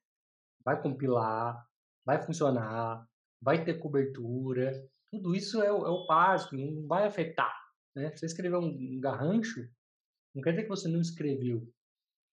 vai 0.65 0.81
compilar, 0.81 1.65
vai 2.05 2.21
funcionar, 2.21 3.07
vai 3.41 3.63
ter 3.63 3.79
cobertura, 3.79 4.85
tudo 5.09 5.33
isso 5.33 5.61
é 5.61 5.71
o, 5.71 5.85
é 5.85 5.89
o 5.89 6.05
básico, 6.05 6.57
não 6.57 6.85
vai 6.85 7.07
afetar. 7.07 7.58
Né? 7.99 8.11
Se 8.11 8.19
você 8.19 8.25
escrever 8.27 8.57
um, 8.57 8.67
um 8.67 8.99
garrancho, 8.99 9.67
não 10.33 10.41
quer 10.41 10.51
dizer 10.51 10.63
que 10.63 10.69
você 10.69 10.87
não 10.87 11.01
escreveu. 11.01 11.67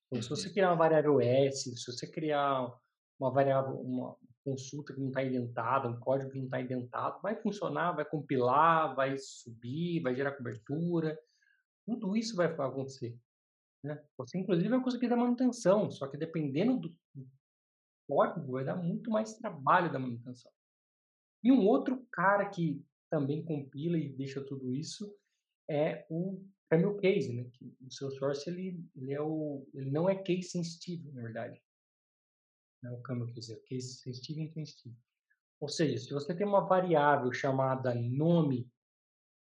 Então, 0.07 0.23
se 0.23 0.29
você 0.29 0.53
criar 0.53 0.71
uma 0.71 0.77
variável 0.77 1.21
S, 1.21 1.77
se 1.77 1.93
você 1.93 2.09
criar 2.09 2.73
uma 3.19 3.33
variável, 3.33 3.81
uma 3.81 4.17
consulta 4.45 4.95
que 4.95 5.01
não 5.01 5.09
está 5.09 5.25
indentada, 5.25 5.89
um 5.89 5.99
código 5.99 6.31
que 6.31 6.39
não 6.39 6.45
está 6.45 6.61
indentado, 6.61 7.21
vai 7.21 7.35
funcionar, 7.35 7.93
vai 7.93 8.05
compilar, 8.05 8.95
vai 8.95 9.19
subir, 9.19 10.01
vai 10.01 10.15
gerar 10.15 10.37
cobertura, 10.37 11.19
tudo 11.85 12.17
isso 12.17 12.37
vai 12.37 12.47
acontecer. 12.47 13.19
Né? 13.83 14.01
Você, 14.17 14.39
inclusive, 14.39 14.69
vai 14.69 14.83
conseguir 14.83 15.09
dar 15.09 15.17
manutenção, 15.17 15.91
só 15.91 16.07
que 16.07 16.17
dependendo 16.17 16.79
do 16.79 16.97
do 17.13 17.27
código, 18.07 18.53
vai 18.53 18.65
dar 18.65 18.77
muito 18.77 19.11
mais 19.11 19.35
trabalho 19.35 19.93
da 19.93 19.99
manutenção. 19.99 20.53
E 21.43 21.51
um 21.51 21.67
outro 21.67 22.07
cara 22.13 22.49
que 22.49 22.85
também 23.11 23.45
compila 23.45 23.99
e 23.99 24.09
deixa 24.09 24.41
tudo 24.45 24.73
isso 24.73 25.13
é 25.69 26.07
o 26.11 26.43
Camel 26.69 26.97
Case, 26.97 27.33
né? 27.33 27.45
Que 27.53 27.77
o 27.81 27.91
seu 27.91 28.11
source 28.11 28.49
ele, 28.49 28.85
ele, 28.95 29.13
é 29.13 29.21
o, 29.21 29.67
ele 29.75 29.91
não 29.91 30.09
é 30.09 30.15
case 30.15 30.49
sensitivo, 30.49 31.13
na 31.13 31.23
verdade. 31.23 31.63
Não 32.83 32.93
é 32.93 32.95
o 32.95 33.03
Camel 33.03 33.27
Case, 33.33 33.53
é 33.53 33.57
o 33.57 33.63
case 33.63 33.95
sensitivo 33.95 34.41
e 34.41 34.45
insensitivo. 34.45 34.97
Ou 35.61 35.69
seja, 35.69 35.97
se 35.99 36.13
você 36.13 36.35
tem 36.35 36.47
uma 36.47 36.67
variável 36.67 37.33
chamada 37.33 37.95
nome, 37.95 38.71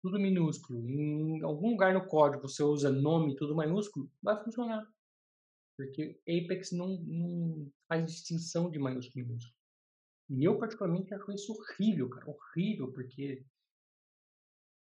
tudo 0.03 0.21
minúsculo, 0.21 0.87
em 0.87 1.43
algum 1.43 1.71
lugar 1.71 1.95
no 1.95 2.07
código 2.07 2.47
você 2.47 2.63
usa 2.63 2.91
nome, 2.91 3.37
tudo 3.37 3.55
maiúsculo, 3.55 4.11
vai 4.23 4.43
funcionar. 4.45 4.87
Porque 5.77 6.21
Apex 6.29 6.73
não, 6.73 6.89
não 6.99 7.73
faz 7.89 8.05
distinção 8.05 8.71
de 8.71 8.79
maiúsculo 8.79 9.25
e 9.25 9.29
minúsculo. 9.29 9.57
E 10.31 10.45
eu, 10.45 10.59
particularmente, 10.59 11.13
acho 11.15 11.33
isso 11.33 11.53
horrível, 11.53 12.09
cara. 12.09 12.27
Horrível, 12.29 12.93
porque 12.93 13.45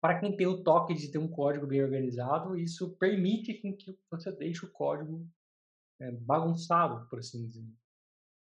para 0.01 0.19
quem 0.19 0.35
tem 0.35 0.47
o 0.47 0.63
toque 0.63 0.95
de 0.95 1.11
ter 1.11 1.19
um 1.19 1.29
código 1.29 1.67
bem 1.67 1.83
organizado, 1.83 2.57
isso 2.57 2.97
permite 2.97 3.55
que 3.55 3.99
você 4.11 4.33
deixe 4.33 4.65
o 4.65 4.71
código 4.71 5.29
é, 6.01 6.11
bagunçado, 6.11 7.07
por 7.09 7.19
assim 7.19 7.47
dizer. 7.47 7.67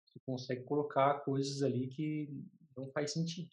Você 0.06 0.18
consegue 0.25 0.64
colocar 0.64 1.21
coisas 1.21 1.62
ali 1.62 1.88
que 1.88 2.28
não 2.76 2.90
faz 2.90 3.12
sentido. 3.12 3.50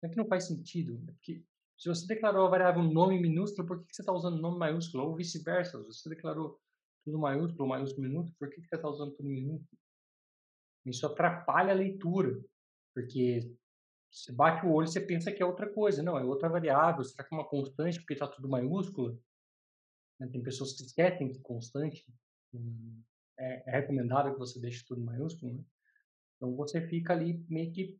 Não 0.00 0.08
é 0.08 0.12
que 0.12 0.16
não 0.16 0.28
faz 0.28 0.46
sentido, 0.46 1.02
é 1.08 1.12
porque 1.12 1.44
se 1.76 1.88
você 1.88 2.06
declarou 2.06 2.46
a 2.46 2.50
variável 2.50 2.82
nome 2.82 3.20
minúsculo, 3.20 3.66
por 3.66 3.80
que 3.80 3.86
que 3.86 3.96
você 3.96 4.02
está 4.02 4.12
usando 4.12 4.40
nome 4.40 4.58
maiúsculo? 4.58 5.04
Ou 5.04 5.16
vice-versa, 5.16 5.80
se 5.80 5.86
você 5.86 6.08
declarou 6.08 6.60
tudo 7.04 7.18
maiúsculo, 7.18 7.68
maiúsculo, 7.68 8.08
minúsculo, 8.08 8.36
por 8.38 8.50
que 8.50 8.60
que 8.60 8.68
você 8.68 8.76
está 8.76 8.88
usando 8.88 9.14
tudo 9.14 9.28
minúsculo? 9.28 9.78
Isso 10.84 11.06
atrapalha 11.06 11.72
a 11.72 11.76
leitura, 11.76 12.40
porque 12.94 13.54
você 14.10 14.32
bate 14.32 14.66
o 14.66 14.72
olho 14.72 14.86
e 14.86 14.90
você 14.90 15.00
pensa 15.00 15.32
que 15.32 15.42
é 15.42 15.46
outra 15.46 15.72
coisa. 15.72 16.02
Não, 16.02 16.18
é 16.18 16.24
outra 16.24 16.48
variável. 16.48 17.04
Será 17.04 17.24
que 17.24 17.34
é 17.34 17.38
uma 17.38 17.48
constante 17.48 17.98
porque 17.98 18.14
está 18.14 18.26
tudo 18.26 18.48
maiúsculo? 18.48 19.22
Né, 20.18 20.28
Tem 20.28 20.42
pessoas 20.42 20.72
que 20.72 20.82
esquecem 20.82 21.30
que 21.30 21.40
constante 21.40 22.04
hum, 22.52 23.02
é, 23.38 23.70
é 23.70 23.80
recomendável 23.80 24.32
que 24.32 24.38
você 24.38 24.60
deixe 24.60 24.84
tudo 24.84 25.02
maiúsculo. 25.02 25.54
Né? 25.54 25.64
Então 26.36 26.54
você 26.56 26.86
fica 26.88 27.12
ali 27.12 27.44
meio 27.48 27.72
que 27.72 27.98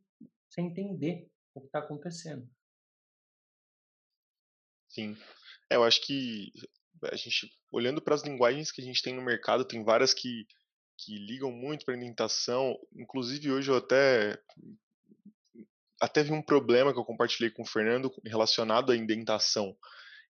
sem 0.49 0.67
entender 0.67 1.29
o 1.53 1.61
que 1.61 1.67
está 1.67 1.79
acontecendo. 1.79 2.49
Sim. 4.87 5.15
É, 5.69 5.75
eu 5.75 5.83
acho 5.83 6.01
que 6.05 6.51
a 7.03 7.15
gente, 7.15 7.49
olhando 7.71 8.01
para 8.01 8.15
as 8.15 8.23
linguagens 8.23 8.71
que 8.71 8.81
a 8.81 8.83
gente 8.83 9.01
tem 9.01 9.13
no 9.13 9.21
mercado, 9.21 9.63
tem 9.63 9.83
várias 9.83 10.13
que, 10.13 10.47
que 10.97 11.17
ligam 11.17 11.51
muito 11.51 11.85
para 11.85 11.95
indentação. 11.95 12.77
Inclusive, 12.93 13.51
hoje 13.51 13.69
eu 13.69 13.77
até, 13.77 14.41
até 15.99 16.23
vi 16.23 16.31
um 16.31 16.41
problema 16.41 16.93
que 16.93 16.99
eu 16.99 17.05
compartilhei 17.05 17.51
com 17.51 17.63
o 17.63 17.67
Fernando 17.67 18.11
relacionado 18.25 18.91
à 18.91 18.95
indentação 18.95 19.75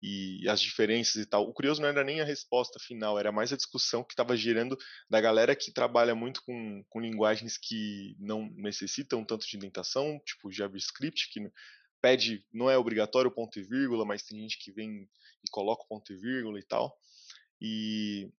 e 0.03 0.49
as 0.49 0.61
diferenças 0.61 1.17
e 1.17 1.27
tal. 1.27 1.49
O 1.49 1.53
curioso 1.53 1.81
não 1.81 1.89
era 1.89 2.05
nem 2.05 2.21
a 2.21 2.25
resposta 2.25 2.79
final, 2.79 3.19
era 3.19 3.33
mais 3.33 3.53
a 3.53 3.57
discussão 3.57 4.05
que 4.05 4.13
estava 4.13 4.37
gerando 4.37 4.77
da 5.09 5.21
galera 5.21 5.57
que 5.57 5.73
trabalha 5.73 6.15
muito 6.15 6.43
com, 6.45 6.85
com 6.89 7.01
linguagens 7.01 7.59
que 7.59 8.15
não 8.19 8.49
necessitam 8.55 9.25
tanto 9.25 9.47
de 9.47 9.57
indentação, 9.57 10.21
tipo 10.25 10.53
JavaScript, 10.53 11.31
que 11.33 11.51
pede, 12.01 12.45
não 12.53 12.71
é 12.71 12.77
obrigatório 12.79 13.31
ponto 13.31 13.59
e 13.59 13.63
vírgula, 13.63 14.05
mas 14.05 14.23
tem 14.23 14.39
gente 14.41 14.59
que 14.59 14.71
vem 14.71 15.09
e 15.45 15.51
coloca 15.51 15.83
o 15.83 15.89
ponto 15.89 16.13
e 16.13 16.17
vírgula 16.17 16.59
e 16.59 16.63
tal. 16.63 16.97
E, 17.61 18.31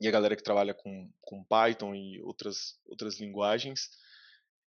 e 0.00 0.08
a 0.08 0.10
galera 0.10 0.34
que 0.34 0.42
trabalha 0.42 0.74
com, 0.74 1.12
com 1.20 1.44
Python 1.44 1.94
e 1.94 2.20
outras, 2.22 2.80
outras 2.86 3.20
linguagens. 3.20 3.90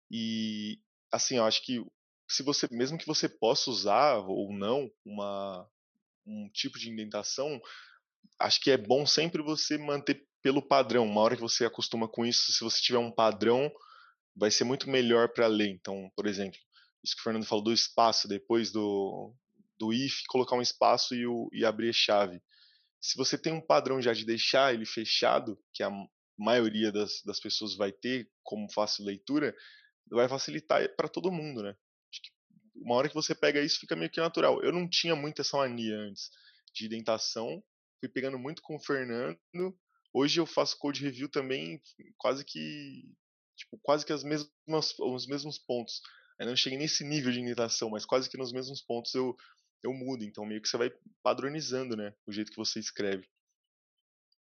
E, 0.10 0.80
assim, 1.12 1.38
eu 1.38 1.46
acho 1.46 1.64
que 1.64 1.84
se 2.28 2.44
você, 2.44 2.68
mesmo 2.72 2.98
que 2.98 3.08
você 3.08 3.30
possa 3.30 3.70
usar 3.70 4.18
ou 4.18 4.52
não 4.52 4.92
uma, 5.06 5.68
um 6.26 6.50
tipo 6.50 6.78
de 6.78 6.90
indentação, 6.90 7.62
acho 8.40 8.60
que 8.62 8.72
é 8.72 8.78
bom 8.78 9.06
sempre 9.06 9.42
você 9.42 9.78
manter 9.78 10.26
pelo 10.42 10.62
padrão. 10.62 11.06
Uma 11.06 11.22
hora 11.22 11.36
que 11.36 11.42
você 11.42 11.66
acostuma 11.66 12.08
com 12.08 12.26
isso, 12.26 12.52
se 12.52 12.64
você 12.64 12.82
tiver 12.82 13.00
um 13.00 13.12
padrão, 13.12 13.72
vai 14.36 14.52
ser 14.52 14.64
muito 14.66 14.90
melhor 14.90 15.30
para 15.30 15.48
ler. 15.48 15.70
Então, 15.70 16.12
por 16.16 16.28
exemplo, 16.28 16.60
isso 17.04 17.16
que 17.16 17.22
o 17.22 17.24
Fernando 17.24 17.46
falou 17.46 17.64
do 17.64 17.74
espaço, 17.74 18.28
depois 18.28 18.72
do, 18.72 19.34
do 19.80 19.94
if, 19.94 20.22
colocar 20.28 20.56
um 20.56 20.62
espaço 20.62 21.16
e, 21.16 21.26
o, 21.26 21.50
e 21.54 21.66
abrir 21.66 21.90
a 21.90 21.94
chave. 21.94 22.42
Se 23.00 23.16
você 23.16 23.38
tem 23.38 23.54
um 23.54 23.62
padrão 23.62 24.02
já 24.02 24.12
de 24.12 24.26
deixar 24.26 24.74
ele 24.74 24.86
fechado, 24.86 25.58
que 25.74 25.82
a 25.82 25.92
maioria 26.38 26.92
das, 26.92 27.22
das 27.24 27.40
pessoas 27.40 27.76
vai 27.76 27.92
ter 27.92 28.30
como 28.44 28.72
fácil 28.72 29.06
leitura, 29.06 29.56
vai 30.10 30.28
facilitar 30.28 30.88
para 30.96 31.08
todo 31.08 31.32
mundo, 31.32 31.62
né? 31.64 31.70
Acho 32.12 32.22
que 32.22 32.30
uma 32.76 32.96
hora 32.96 33.10
que 33.10 33.16
você 33.16 33.34
pega 33.34 33.62
isso, 33.62 33.80
fica 33.80 33.96
meio 33.96 34.12
que 34.12 34.20
natural. 34.20 34.62
Eu 34.64 34.72
não 34.72 34.88
tinha 34.90 35.16
muito 35.16 35.42
essa 35.42 35.58
mania 35.58 35.98
antes 35.98 36.30
de 36.74 36.86
indentação, 36.86 37.64
fui 38.00 38.10
pegando 38.10 38.38
muito 38.38 38.62
com 38.62 38.76
o 38.76 38.80
Fernando. 38.80 39.38
Hoje 40.14 40.40
eu 40.40 40.46
faço 40.46 40.78
code 40.78 41.04
review 41.04 41.30
também, 41.30 41.82
quase 42.18 42.46
que 42.46 43.04
tipo, 43.56 43.80
quase 43.82 44.06
que 44.06 44.14
as 44.14 44.24
mesmas 44.24 44.98
os 45.00 45.28
mesmos 45.28 45.58
pontos. 45.58 46.02
Ainda 46.40 46.52
não 46.52 46.58
cheguei 46.58 46.78
nesse 46.78 47.04
nível 47.04 47.32
de 47.32 47.42
indentação, 47.42 47.90
mas 47.90 48.06
quase 48.06 48.30
que 48.30 48.38
nos 48.38 48.54
mesmos 48.54 48.82
pontos 48.82 49.14
eu 49.16 49.36
eu 49.84 49.94
mudo, 49.94 50.24
então 50.24 50.46
meio 50.46 50.62
que 50.62 50.68
você 50.68 50.78
vai 50.78 50.92
padronizando, 51.22 51.96
né, 51.96 52.14
o 52.26 52.32
jeito 52.32 52.52
que 52.52 52.58
você 52.58 52.80
escreve. 52.80 53.28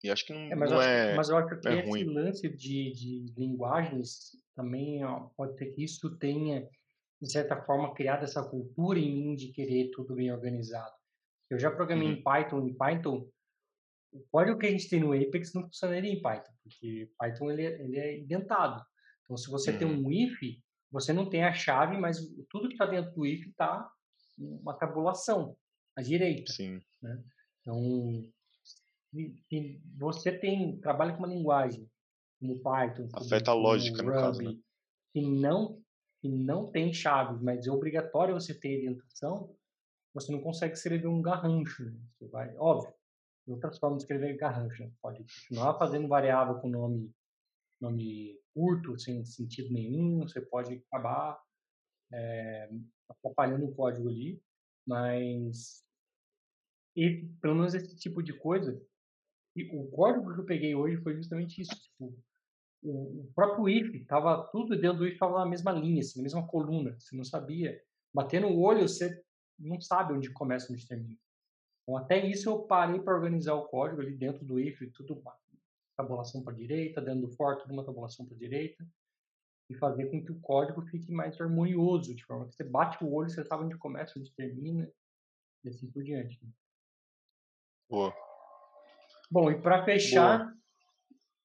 E 0.04 0.10
acho 0.10 0.26
que 0.26 0.34
não 0.34 0.52
É, 0.52 0.56
mas, 0.56 0.70
não 0.70 0.78
eu 0.78 0.82
acho, 0.82 0.90
é 0.90 1.16
mas 1.16 1.30
eu 1.30 1.38
acho 1.38 1.60
que 1.60 1.68
é 1.68 1.80
esse 1.80 1.88
ruim. 1.90 2.04
lance 2.04 2.50
de, 2.50 2.92
de 2.92 3.34
linguagens 3.38 4.32
também 4.56 5.04
ó, 5.04 5.30
pode 5.36 5.56
ter 5.56 5.68
que 5.74 5.84
isso 5.84 6.18
tenha, 6.18 6.68
de 7.22 7.32
certa 7.32 7.62
forma, 7.64 7.94
criado 7.94 8.24
essa 8.24 8.44
cultura 8.44 8.98
em 9.00 9.14
mim 9.14 9.36
de 9.36 9.52
querer 9.52 9.90
tudo 9.92 10.16
bem 10.16 10.32
organizado. 10.32 10.94
Eu 11.50 11.60
já 11.60 11.70
programei 11.72 12.08
Uhum. 12.08 12.14
em 12.14 12.24
Python, 12.24 12.68
em 12.68 12.74
Python, 12.74 13.30
o 14.12 14.24
código 14.32 14.58
que 14.58 14.66
a 14.66 14.72
gente 14.72 14.90
tem 14.90 15.00
no 15.00 15.14
Apex 15.14 15.54
não 15.54 15.64
funcionaria 15.64 16.12
em 16.12 16.22
Python, 16.22 16.52
porque 16.64 17.12
Python 17.20 17.52
ele, 17.52 17.66
é- 17.66 17.82
ele 17.84 17.98
é 18.00 18.20
indentado. 18.20 18.84
Então, 19.24 19.36
se 19.38 19.50
você 19.52 19.78
tem 19.78 19.88
Uhum. 19.88 20.06
um 20.08 20.12
if, 20.12 20.40
você 20.92 21.12
não 21.12 21.30
tem 21.30 21.44
a 21.44 21.54
chave, 21.54 21.98
mas 21.98 22.18
tudo 22.50 22.68
que 22.70 22.76
está 22.76 22.86
dentro 22.86 23.12
do 23.14 23.26
if 23.26 23.46
está 23.48 23.90
uma 24.38 24.74
tabulação 24.74 25.56
à 25.96 26.02
direita. 26.02 26.52
Sim. 26.54 26.80
Então, 27.62 27.82
se, 28.64 29.36
se 29.50 29.82
você 29.98 30.32
tem 30.38 30.78
trabalha 30.80 31.14
com 31.14 31.20
uma 31.20 31.28
linguagem 31.28 31.90
como 32.40 32.62
Python, 32.62 33.08
como, 33.10 33.26
Afeta 33.26 33.52
a 33.52 33.54
como 33.54 33.68
lógica, 33.68 34.04
no 34.04 34.12
caso, 34.12 34.40
Ruby, 34.40 34.56
né? 34.56 34.62
que 35.14 35.22
não 35.22 35.82
que 36.22 36.30
não 36.30 36.72
tem 36.72 36.92
chaves, 36.92 37.40
mas 37.42 37.68
é 37.68 37.72
obrigatório 37.72 38.34
você 38.34 38.54
ter 38.54 38.78
orientação, 38.78 39.56
você 40.12 40.32
não 40.32 40.42
consegue 40.42 40.74
escrever 40.74 41.08
um 41.08 41.22
garrancho. 41.22 41.86
Né? 41.86 42.00
Você 42.14 42.28
vai, 42.30 42.56
óbvio, 42.58 42.92
tem 43.46 43.54
outras 43.54 43.78
formas 43.78 44.00
de 44.00 44.04
escrever 44.06 44.36
garrancho. 44.36 44.84
Né? 44.84 44.92
Pode 45.02 45.20
continuar 45.20 45.78
fazendo 45.78 46.08
variável 46.08 46.56
com 46.56 46.68
nome 46.68 47.14
nome 47.80 48.40
curto, 48.54 48.98
sem 48.98 49.24
sentido 49.26 49.72
nenhum. 49.72 50.22
Você 50.22 50.42
pode 50.42 50.82
acabar 50.88 51.40
é, 52.12 52.70
atrapalhando 53.10 53.66
o 53.66 53.76
código 53.76 54.10
ali, 54.10 54.42
mas 54.88 55.86
e, 56.96 57.28
pelo 57.42 57.56
menos 57.56 57.74
esse 57.74 57.96
tipo 57.98 58.24
de 58.24 58.34
coisa. 58.34 58.82
E 59.56 59.64
o 59.76 59.90
código 59.90 60.34
que 60.34 60.42
eu 60.42 60.46
peguei 60.46 60.76
hoje 60.76 60.98
foi 60.98 61.16
justamente 61.16 61.62
isso. 61.62 61.74
Tipo, 61.74 62.14
o, 62.84 63.32
próprio 63.34 63.70
if 63.70 63.96
estava 63.96 64.44
tudo 64.52 64.80
dentro 64.80 65.00
do 65.00 65.08
if 65.08 65.14
estava 65.14 65.40
na 65.40 65.46
mesma 65.46 65.72
linha, 65.72 66.02
assim, 66.02 66.20
na 66.20 66.24
mesma 66.24 66.46
coluna. 66.46 66.96
Você 67.00 67.16
não 67.16 67.24
sabia. 67.24 67.82
Batendo 68.14 68.48
o 68.48 68.62
olho, 68.62 68.88
você 68.88 69.24
não 69.58 69.80
sabe 69.80 70.14
onde 70.14 70.32
começa 70.32 70.72
e 70.72 70.76
onde 70.76 70.88
termina. 70.88 71.18
Então, 71.84 71.98
até 71.98 72.26
isso 72.26 72.50
eu 72.50 72.64
parei 72.64 73.00
para 73.00 73.14
organizar 73.14 73.54
o 73.54 73.68
código 73.68 74.02
ali 74.02 74.16
dentro 74.16 74.44
do 74.44 74.60
if, 74.60 74.80
tudo 74.94 75.22
tabulação 75.96 76.44
para 76.44 76.54
direita, 76.54 77.02
dentro 77.02 77.22
do 77.22 77.30
for, 77.30 77.58
tudo 77.58 77.74
uma 77.74 77.86
tabulação 77.86 78.26
para 78.26 78.36
direita, 78.36 78.86
e 79.70 79.76
fazer 79.76 80.08
com 80.08 80.24
que 80.24 80.32
o 80.32 80.40
código 80.42 80.82
fique 80.82 81.12
mais 81.12 81.40
harmonioso, 81.40 82.14
de 82.14 82.26
forma 82.26 82.48
que 82.48 82.56
você 82.56 82.64
bate 82.64 83.04
o 83.04 83.12
olho, 83.12 83.30
você 83.30 83.44
sabe 83.46 83.64
onde 83.64 83.78
começa, 83.78 84.20
onde 84.20 84.32
termina, 84.34 84.92
e 85.64 85.70
assim 85.70 85.90
por 85.90 86.04
diante. 86.04 86.38
Né? 86.44 86.50
Boa. 87.90 88.25
Bom, 89.30 89.52
e 89.52 89.62
para 89.62 89.84
fechar, 89.84 90.54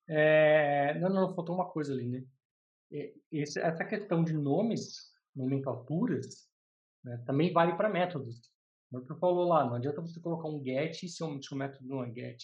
é... 0.08 0.98
não, 0.98 1.08
não, 1.08 1.34
faltou 1.34 1.54
uma 1.54 1.70
coisa 1.70 1.92
ali, 1.92 2.08
né? 2.08 2.24
Esse, 3.30 3.60
essa 3.60 3.84
questão 3.84 4.24
de 4.24 4.32
nomes, 4.32 5.12
nomenclaturas, 5.34 6.48
né, 7.04 7.22
também 7.24 7.52
vale 7.52 7.76
para 7.76 7.88
métodos. 7.88 8.50
Como 8.90 9.04
tu 9.04 9.16
falou 9.16 9.46
lá, 9.46 9.64
não 9.64 9.76
adianta 9.76 10.00
você 10.00 10.20
colocar 10.20 10.48
um 10.48 10.62
get 10.62 10.94
se 10.94 11.06
o 11.06 11.42
seu 11.42 11.56
método 11.56 11.86
não 11.86 12.02
é 12.02 12.12
get. 12.12 12.42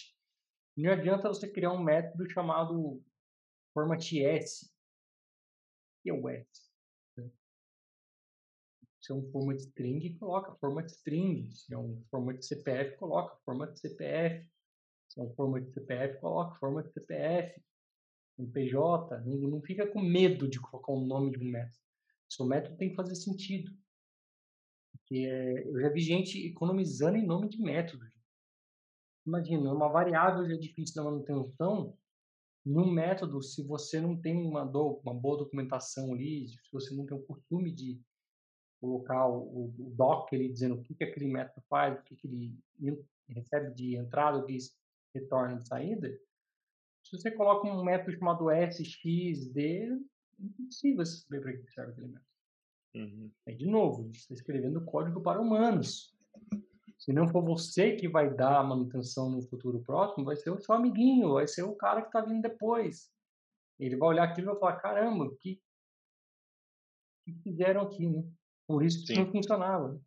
Não 0.76 0.92
adianta 0.92 1.28
você 1.28 1.50
criar 1.50 1.72
um 1.72 1.82
método 1.82 2.30
chamado 2.30 3.02
format 3.74 4.00
S. 4.12 4.70
que 6.02 6.10
é 6.10 6.12
o 6.12 6.28
S? 6.28 6.66
Se 9.00 9.12
é 9.12 9.14
um 9.14 9.30
format 9.30 9.58
string, 9.58 10.18
coloca 10.18 10.54
format 10.56 10.86
string. 10.88 11.50
Se 11.52 11.72
é 11.72 11.78
um 11.78 12.02
format 12.10 12.42
CPF, 12.42 12.96
coloca 12.96 13.36
format 13.44 13.76
CPF. 13.76 14.48
É 15.16 15.22
um 15.22 15.30
format 15.34 15.66
CPF, 15.72 16.20
coloca 16.20 16.58
format 16.58 16.86
CPF. 16.92 17.60
Um 18.38 18.50
PJ, 18.50 19.20
não, 19.24 19.36
não 19.48 19.62
fica 19.62 19.86
com 19.86 20.00
medo 20.00 20.48
de 20.48 20.60
colocar 20.60 20.92
o 20.92 21.06
nome 21.06 21.30
de 21.30 21.38
um 21.38 21.50
método. 21.50 21.78
Seu 22.28 22.44
método 22.44 22.76
tem 22.76 22.90
que 22.90 22.96
fazer 22.96 23.14
sentido. 23.14 23.72
Porque 24.92 25.16
eu 25.16 25.80
já 25.80 25.88
vi 25.88 26.00
gente 26.00 26.46
economizando 26.46 27.16
em 27.16 27.24
nome 27.24 27.48
de 27.48 27.60
método. 27.60 28.04
Imagina, 29.26 29.72
uma 29.72 29.88
variável 29.88 30.46
já 30.46 30.54
é 30.54 30.58
difícil 30.58 30.94
da 30.96 31.04
manutenção, 31.10 31.96
num 32.66 32.90
método, 32.90 33.40
se 33.42 33.62
você 33.62 34.00
não 34.00 34.20
tem 34.20 34.36
uma, 34.36 34.64
do, 34.64 35.00
uma 35.04 35.14
boa 35.14 35.38
documentação 35.38 36.12
ali, 36.12 36.48
se 36.48 36.58
você 36.72 36.92
não 36.94 37.06
tem 37.06 37.16
o 37.16 37.22
costume 37.22 37.72
de 37.72 38.00
colocar 38.80 39.28
o, 39.28 39.66
o 39.66 39.94
doc 39.96 40.32
ali 40.32 40.52
dizendo 40.52 40.74
o 40.74 40.82
que, 40.82 40.94
que 40.94 41.04
aquele 41.04 41.26
método 41.26 41.64
faz, 41.68 41.96
o 41.96 42.02
que, 42.02 42.16
que 42.16 42.26
ele 42.26 42.54
recebe 43.28 43.72
de 43.72 43.96
entrada, 43.96 44.38
o 44.38 44.44
que 44.44 44.56
retorna 45.18 45.60
de 45.60 45.68
saída, 45.68 46.18
se 47.04 47.16
você 47.16 47.30
coloca 47.30 47.68
um 47.68 47.84
método 47.84 48.18
chamado 48.18 48.50
SXD, 48.50 49.60
é 49.60 50.42
impossível 50.42 51.06
saber 51.06 51.40
para 51.40 51.52
que 51.52 51.72
serve 51.72 51.92
aquele 51.92 52.08
método. 52.08 52.26
Uhum. 52.96 53.30
É 53.46 53.52
de 53.52 53.66
novo, 53.66 54.02
a 54.02 54.04
gente 54.06 54.18
está 54.18 54.34
escrevendo 54.34 54.84
código 54.84 55.20
para 55.20 55.40
humanos. 55.40 56.16
Se 56.98 57.12
não 57.12 57.28
for 57.28 57.44
você 57.44 57.94
que 57.94 58.08
vai 58.08 58.34
dar 58.34 58.58
a 58.58 58.64
manutenção 58.64 59.30
no 59.30 59.42
futuro 59.42 59.80
próximo, 59.82 60.24
vai 60.24 60.34
ser 60.34 60.50
o 60.50 60.60
seu 60.60 60.74
amiguinho, 60.74 61.34
vai 61.34 61.46
ser 61.46 61.62
o 61.62 61.76
cara 61.76 62.00
que 62.00 62.08
está 62.08 62.20
vindo 62.22 62.42
depois. 62.42 63.08
Ele 63.78 63.96
vai 63.96 64.08
olhar 64.08 64.24
aquilo 64.24 64.48
e 64.48 64.50
vai 64.50 64.58
falar: 64.58 64.76
caramba, 64.76 65.24
o 65.24 65.36
que, 65.36 65.60
que 67.24 67.34
fizeram 67.42 67.82
aqui, 67.82 68.08
né? 68.08 68.24
Por 68.66 68.82
isso 68.82 69.00
que 69.06 69.14
Sim. 69.14 69.20
não 69.20 69.30
funcionava. 69.30 70.00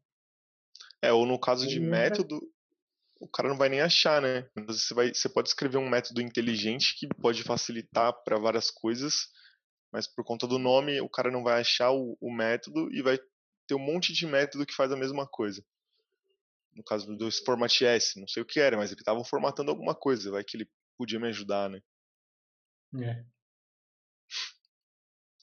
É, 1.01 1.13
ou 1.13 1.25
no 1.25 1.39
caso 1.39 1.67
de 1.67 1.79
método, 1.79 2.41
o 3.19 3.27
cara 3.27 3.49
não 3.49 3.57
vai 3.57 3.69
nem 3.69 3.81
achar, 3.81 4.21
né? 4.21 4.49
Você, 4.67 4.93
vai, 4.93 5.13
você 5.13 5.27
pode 5.27 5.49
escrever 5.49 5.77
um 5.77 5.89
método 5.89 6.21
inteligente 6.21 6.95
que 6.97 7.07
pode 7.07 7.43
facilitar 7.43 8.13
para 8.23 8.39
várias 8.39 8.71
coisas, 8.71 9.27
mas 9.91 10.07
por 10.07 10.23
conta 10.23 10.47
do 10.47 10.57
nome, 10.57 11.01
o 11.01 11.09
cara 11.09 11.29
não 11.31 11.43
vai 11.43 11.59
achar 11.59 11.91
o, 11.91 12.17
o 12.21 12.31
método 12.31 12.89
e 12.93 13.01
vai 13.01 13.19
ter 13.67 13.75
um 13.75 13.79
monte 13.79 14.13
de 14.13 14.25
método 14.25 14.65
que 14.65 14.73
faz 14.73 14.91
a 14.91 14.97
mesma 14.97 15.27
coisa 15.27 15.63
no 16.79 16.83
caso 16.83 17.13
do 17.15 17.29
Format 17.45 17.81
S, 17.81 18.19
não 18.19 18.27
sei 18.27 18.41
o 18.41 18.45
que 18.45 18.59
era, 18.59 18.77
mas 18.77 18.91
ele 18.91 19.01
estava 19.01 19.23
formatando 19.25 19.69
alguma 19.69 19.93
coisa, 19.93 20.31
vai 20.31 20.43
que 20.43 20.55
ele 20.55 20.69
podia 20.97 21.19
me 21.19 21.27
ajudar, 21.27 21.69
né? 21.69 21.81
É. 23.01 23.25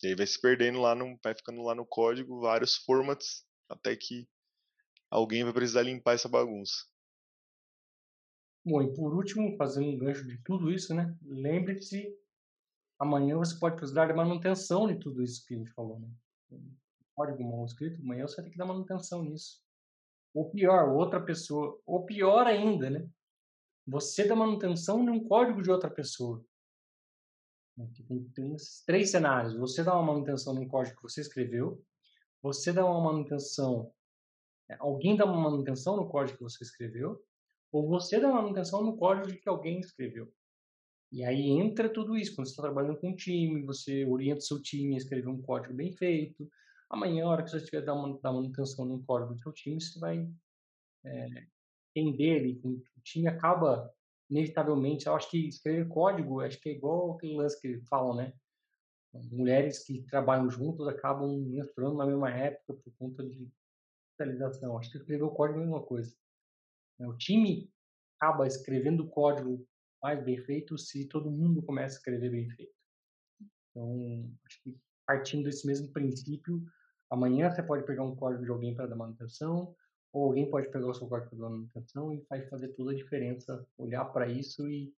E 0.03 0.09
aí 0.09 0.15
vai 0.15 0.27
se 0.27 0.41
perdendo 0.41 0.81
lá, 0.81 0.95
no, 0.95 1.19
vai 1.23 1.35
ficando 1.35 1.63
lá 1.63 1.75
no 1.75 1.87
código 1.87 2.41
vários 2.41 2.77
formats, 2.77 3.45
até 3.69 3.95
que 3.95 4.27
alguém 5.11 5.45
vai 5.45 5.53
precisar 5.53 5.83
limpar 5.83 6.15
essa 6.15 6.29
bagunça. 6.29 6.87
Bom, 8.67 8.83
e 8.83 8.93
por 8.93 9.15
último, 9.15 9.57
fazendo 9.57 9.91
um 9.91 9.97
gancho 9.97 10.27
de 10.27 10.39
tudo 10.39 10.73
isso, 10.73 10.93
né? 10.93 11.17
Lembre-se, 11.23 12.13
amanhã 12.99 13.37
você 13.37 13.57
pode 13.61 13.77
precisar 13.77 14.07
de 14.07 14.13
manutenção 14.13 14.89
de 14.89 14.99
tudo 14.99 15.23
isso 15.23 15.47
que 15.47 15.55
a 15.55 15.59
gente 15.59 15.71
falou, 15.71 16.01
né? 16.01 16.11
Código 17.15 17.45
mal 17.45 17.65
escrito, 17.65 18.03
amanhã 18.03 18.27
você 18.27 18.35
vai 18.35 18.47
ter 18.47 18.51
que 18.51 18.59
dar 18.59 18.67
manutenção 18.67 19.23
nisso. 19.23 19.63
Ou 20.35 20.51
pior, 20.51 20.89
outra 20.89 21.21
pessoa. 21.21 21.81
Ou 21.87 22.05
pior 22.05 22.45
ainda, 22.49 22.91
né? 22.91 23.09
Você 23.87 24.27
dá 24.27 24.35
manutenção 24.35 25.01
num 25.01 25.23
código 25.23 25.63
de 25.63 25.71
outra 25.71 25.89
pessoa. 25.89 26.45
Tem, 28.09 28.25
tem 28.35 28.55
esses 28.57 28.83
três 28.85 29.13
cenários. 29.13 29.55
Você 29.55 29.85
dá 29.85 29.95
uma 29.95 30.13
manutenção 30.13 30.53
num 30.53 30.67
código 30.67 30.97
que 30.97 31.03
você 31.03 31.21
escreveu. 31.21 31.81
Você 32.43 32.73
dá 32.73 32.85
uma 32.85 33.01
manutenção. 33.01 33.95
É, 34.69 34.77
alguém 34.81 35.17
dá 35.17 35.25
uma 35.25 35.39
manutenção 35.39 35.97
no 35.97 36.09
código 36.09 36.39
que 36.39 36.45
você 36.45 36.65
escreveu. 36.65 37.25
Ou 37.77 37.89
você 37.89 38.21
dá 38.21 38.29
manutenção 38.33 38.83
no 38.83 38.97
código 38.97 39.39
que 39.41 39.49
alguém 39.49 39.81
escreveu. 39.81 40.33
E 41.13 41.25
aí 41.25 41.51
entra 41.51 41.89
tudo 41.89 42.17
isso. 42.17 42.35
Quando 42.35 42.47
você 42.47 42.53
está 42.53 42.63
trabalhando 42.63 42.99
com 42.99 43.11
um 43.11 43.17
time, 43.17 43.63
você 43.63 44.05
orienta 44.05 44.41
seu 44.41 44.61
time 44.61 44.95
a 44.95 44.99
escrever 44.99 45.29
um 45.29 45.41
código 45.41 45.75
bem 45.75 45.93
feito 45.93 46.49
Amanhã, 46.89 47.25
a 47.25 47.29
hora 47.29 47.43
que 47.43 47.51
você 47.51 47.57
estiver 47.57 47.83
dando 47.83 48.21
manutenção 48.23 48.85
no 48.85 49.03
código 49.03 49.35
do 49.35 49.41
seu 49.41 49.53
time, 49.53 49.81
você 49.81 49.99
vai 49.99 50.31
é, 51.05 51.47
entender 51.95 52.41
ali, 52.41 52.61
o 52.65 52.81
time 53.03 53.27
acaba 53.27 53.93
inevitavelmente, 54.31 55.07
eu 55.07 55.15
acho 55.15 55.29
que 55.31 55.49
escrever 55.49 55.89
código, 55.89 56.41
acho 56.41 56.61
que 56.61 56.69
é 56.69 56.73
igual 56.73 57.13
aquele 57.13 57.37
lance 57.37 57.61
que 57.61 57.81
falam, 57.87 58.15
né? 58.15 58.33
Mulheres 59.33 59.85
que 59.85 60.03
trabalham 60.03 60.51
juntas 60.51 60.87
acabam 60.89 61.39
menstruando 61.47 61.97
na 61.97 62.07
mesma 62.07 62.31
época 62.31 62.75
por 62.75 62.93
conta 62.99 63.25
de 63.25 63.51
especialização. 64.11 64.79
Acho 64.79 64.91
que 64.91 64.99
escrever 64.99 65.25
o 65.25 65.31
código 65.31 65.59
é 65.59 65.63
a 65.63 65.65
mesma 65.65 65.83
coisa. 65.83 66.15
Né? 66.99 67.07
O 67.07 67.17
time 67.17 67.71
acaba 68.19 68.47
escrevendo 68.47 69.05
o 69.05 69.09
código 69.09 69.67
mais 70.03 70.23
bem 70.25 70.39
feito 70.39 70.79
se 70.79 71.07
todo 71.07 71.31
mundo 71.31 71.63
começa 71.63 71.97
a 71.97 71.99
escrever 71.99 72.31
bem 72.31 72.49
feito. 72.51 72.75
Então, 73.71 74.31
acho 74.47 74.63
que 74.63 74.79
partindo 75.07 75.45
desse 75.45 75.67
mesmo 75.67 75.93
princípio, 75.93 76.63
amanhã 77.11 77.51
você 77.51 77.63
pode 77.63 77.85
pegar 77.85 78.03
um 78.03 78.17
código 78.17 78.45
de 78.45 78.51
alguém 78.51 78.75
para 78.75 78.87
dar 78.87 78.97
manutenção, 78.97 79.75
ou 80.13 80.25
alguém 80.25 80.51
pode 80.51 80.71
pegar 80.71 80.89
o 80.89 80.95
seu 80.95 81.07
código 81.07 81.31
para 81.31 81.39
dar 81.39 81.51
manutenção 81.51 82.13
e 82.13 82.25
faz 82.27 82.49
fazer 82.49 82.69
toda 82.69 82.93
a 82.93 82.95
diferença, 82.95 83.67
olhar 83.77 84.05
para 84.07 84.29
isso 84.29 84.69
e 84.69 84.93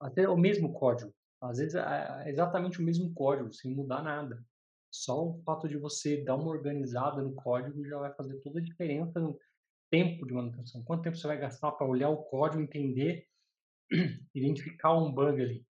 até 0.00 0.28
o 0.28 0.36
mesmo 0.36 0.72
código. 0.72 1.14
Às 1.40 1.58
vezes 1.58 1.74
é 1.74 2.28
exatamente 2.28 2.80
o 2.80 2.84
mesmo 2.84 3.12
código, 3.14 3.52
sem 3.52 3.74
mudar 3.74 4.02
nada. 4.02 4.44
Só 4.90 5.28
o 5.28 5.42
fato 5.42 5.68
de 5.68 5.78
você 5.78 6.22
dar 6.22 6.36
uma 6.36 6.50
organizada 6.50 7.22
no 7.22 7.34
código 7.34 7.84
já 7.86 7.98
vai 7.98 8.12
fazer 8.14 8.38
toda 8.40 8.58
a 8.58 8.62
diferença 8.62 9.20
tempo 9.92 10.26
de 10.26 10.32
manutenção. 10.32 10.82
Quanto 10.82 11.02
tempo 11.02 11.18
você 11.18 11.26
vai 11.26 11.38
gastar 11.38 11.70
para 11.72 11.86
olhar 11.86 12.08
o 12.08 12.24
código, 12.24 12.62
entender, 12.62 13.28
identificar 14.34 14.96
um 14.96 15.12
bug 15.12 15.40
ali? 15.40 15.66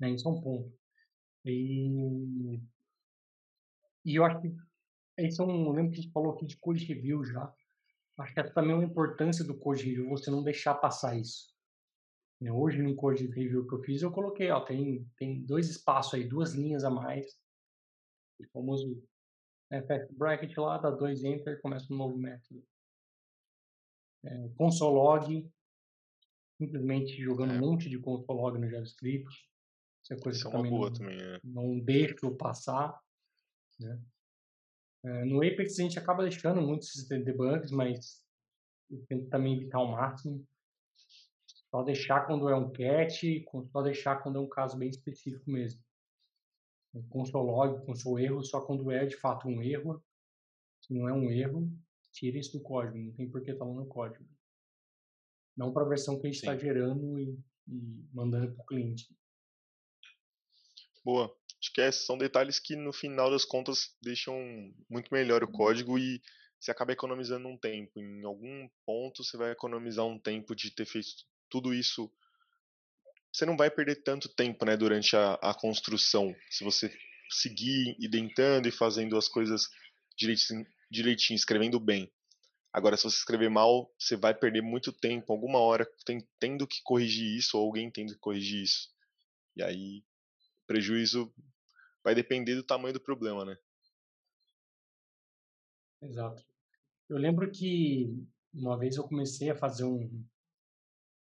Né? 0.00 0.12
Isso 0.12 0.26
é 0.26 0.32
um 0.32 0.40
ponto. 0.40 0.72
E, 1.44 2.58
e 4.06 4.14
eu 4.14 4.24
acho 4.24 4.40
que 4.40 4.56
esse 5.18 5.38
é 5.38 5.44
um. 5.44 5.66
Eu 5.66 5.72
lembro 5.72 5.92
que 5.92 5.98
a 5.98 6.02
gente 6.02 6.12
falou 6.12 6.32
aqui 6.32 6.46
de 6.46 6.56
code 6.56 6.82
review 6.86 7.22
já. 7.24 7.54
Acho 8.18 8.32
que 8.32 8.40
essa 8.40 8.54
também 8.54 8.72
é 8.72 8.74
uma 8.74 8.84
importância 8.84 9.44
do 9.44 9.58
code 9.58 9.84
review, 9.84 10.08
você 10.08 10.30
não 10.30 10.42
deixar 10.42 10.74
passar 10.74 11.18
isso. 11.18 11.52
Né, 12.40 12.50
hoje, 12.50 12.80
no 12.80 12.96
code 12.96 13.26
review 13.26 13.66
que 13.66 13.74
eu 13.74 13.82
fiz, 13.82 14.00
eu 14.00 14.10
coloquei, 14.10 14.50
ó, 14.50 14.60
tem, 14.60 15.06
tem 15.18 15.44
dois 15.44 15.68
espaços 15.68 16.14
aí, 16.14 16.26
duas 16.26 16.54
linhas 16.54 16.84
a 16.84 16.90
mais. 16.90 17.38
O 18.40 18.48
famoso 18.50 19.02
né, 19.72 19.82
fact 19.82 20.14
bracket 20.14 20.54
lá, 20.58 20.76
dá 20.76 20.90
dois 20.90 21.24
enter, 21.24 21.60
começa 21.62 21.92
um 21.92 21.96
novo 21.96 22.16
método. 22.16 22.62
É, 24.24 24.48
console 24.50 24.94
log, 24.94 25.50
simplesmente 26.58 27.16
jogando 27.22 27.54
é. 27.54 27.56
um 27.56 27.60
monte 27.60 27.88
de 27.88 27.98
console 27.98 28.38
log 28.38 28.58
no 28.58 28.68
JavaScript. 28.68 29.50
Isso 30.02 30.12
é 30.12 30.18
coisa 30.18 30.38
Isso 30.38 30.50
que 30.50 30.54
é 30.54 30.58
também, 30.58 30.72
não, 30.72 30.92
também 30.92 31.22
é. 31.22 31.40
não 31.42 31.80
deixo 31.80 32.36
passar. 32.36 33.00
Né? 33.80 33.98
É, 35.04 35.24
no 35.24 35.38
Apex 35.38 35.78
a 35.78 35.82
gente 35.82 35.98
acaba 35.98 36.22
deixando 36.22 36.60
muitos 36.60 36.92
debugs, 37.08 37.70
mas 37.72 38.22
eu 38.90 39.02
tento 39.06 39.28
também 39.30 39.56
evitar 39.56 39.78
ao 39.78 39.90
máximo. 39.90 40.46
Só 41.70 41.82
deixar 41.82 42.26
quando 42.26 42.46
é 42.50 42.54
um 42.54 42.70
catch, 42.70 43.22
só 43.72 43.80
deixar 43.80 44.22
quando 44.22 44.36
é 44.36 44.40
um 44.40 44.48
caso 44.48 44.76
bem 44.76 44.90
específico 44.90 45.50
mesmo. 45.50 45.82
Com 47.08 47.24
seu 47.24 47.40
log, 47.40 47.84
com 47.86 47.94
seu 47.94 48.18
erro, 48.18 48.42
só 48.44 48.60
quando 48.60 48.90
é 48.90 49.06
de 49.06 49.16
fato 49.16 49.48
um 49.48 49.62
erro. 49.62 50.02
Se 50.80 50.92
não 50.92 51.08
é 51.08 51.12
um 51.12 51.30
erro, 51.30 51.70
tira 52.12 52.38
isso 52.38 52.52
do 52.52 52.62
código, 52.62 52.98
não 52.98 53.12
tem 53.12 53.30
por 53.30 53.42
que 53.42 53.50
estar 53.50 53.64
lá 53.64 53.74
no 53.74 53.86
código. 53.86 54.24
Não 55.56 55.72
para 55.72 55.84
a 55.84 55.88
versão 55.88 56.18
que 56.18 56.26
a 56.26 56.30
gente 56.30 56.40
está 56.40 56.56
gerando 56.56 57.18
e, 57.18 57.38
e 57.68 58.06
mandando 58.12 58.52
para 58.52 58.62
o 58.62 58.66
cliente. 58.66 59.06
Boa. 61.04 61.34
Acho 61.60 61.72
que 61.72 61.80
esses 61.80 62.04
são 62.04 62.18
detalhes 62.18 62.58
que 62.58 62.74
no 62.74 62.92
final 62.92 63.30
das 63.30 63.44
contas 63.44 63.96
deixam 64.02 64.36
muito 64.90 65.12
melhor 65.12 65.44
o 65.44 65.50
código 65.50 65.96
e 65.96 66.20
você 66.58 66.70
acaba 66.72 66.92
economizando 66.92 67.46
um 67.48 67.56
tempo. 67.56 68.00
Em 68.00 68.24
algum 68.24 68.68
ponto 68.84 69.22
você 69.22 69.36
vai 69.36 69.52
economizar 69.52 70.04
um 70.04 70.18
tempo 70.18 70.56
de 70.56 70.72
ter 70.72 70.86
feito 70.86 71.08
tudo 71.48 71.72
isso. 71.72 72.12
Você 73.32 73.46
não 73.46 73.56
vai 73.56 73.70
perder 73.70 74.02
tanto 74.02 74.28
tempo 74.28 74.64
né, 74.64 74.76
durante 74.76 75.16
a, 75.16 75.34
a 75.34 75.54
construção. 75.54 76.34
Se 76.50 76.62
você 76.62 76.92
seguir 77.30 77.96
identando 77.98 78.68
e 78.68 78.72
fazendo 78.72 79.16
as 79.16 79.26
coisas 79.26 79.68
direitinho, 80.16 80.66
direitinho, 80.90 81.36
escrevendo 81.36 81.80
bem. 81.80 82.12
Agora, 82.72 82.96
se 82.96 83.04
você 83.04 83.16
escrever 83.16 83.50
mal, 83.50 83.92
você 83.98 84.16
vai 84.16 84.34
perder 84.34 84.62
muito 84.62 84.92
tempo, 84.92 85.32
alguma 85.32 85.58
hora, 85.58 85.86
tendo 86.38 86.66
que 86.66 86.82
corrigir 86.82 87.36
isso, 87.36 87.58
ou 87.58 87.66
alguém 87.66 87.90
tendo 87.90 88.14
que 88.14 88.18
corrigir 88.18 88.62
isso. 88.62 88.88
E 89.54 89.62
aí, 89.62 89.98
o 89.98 90.66
prejuízo 90.66 91.32
vai 92.02 92.14
depender 92.14 92.54
do 92.54 92.62
tamanho 92.62 92.94
do 92.94 93.00
problema, 93.00 93.44
né? 93.44 93.56
Exato. 96.00 96.42
Eu 97.08 97.18
lembro 97.18 97.50
que 97.50 98.26
uma 98.52 98.78
vez 98.78 98.96
eu 98.96 99.04
comecei 99.04 99.50
a 99.50 99.54
fazer 99.54 99.84
um. 99.84 100.24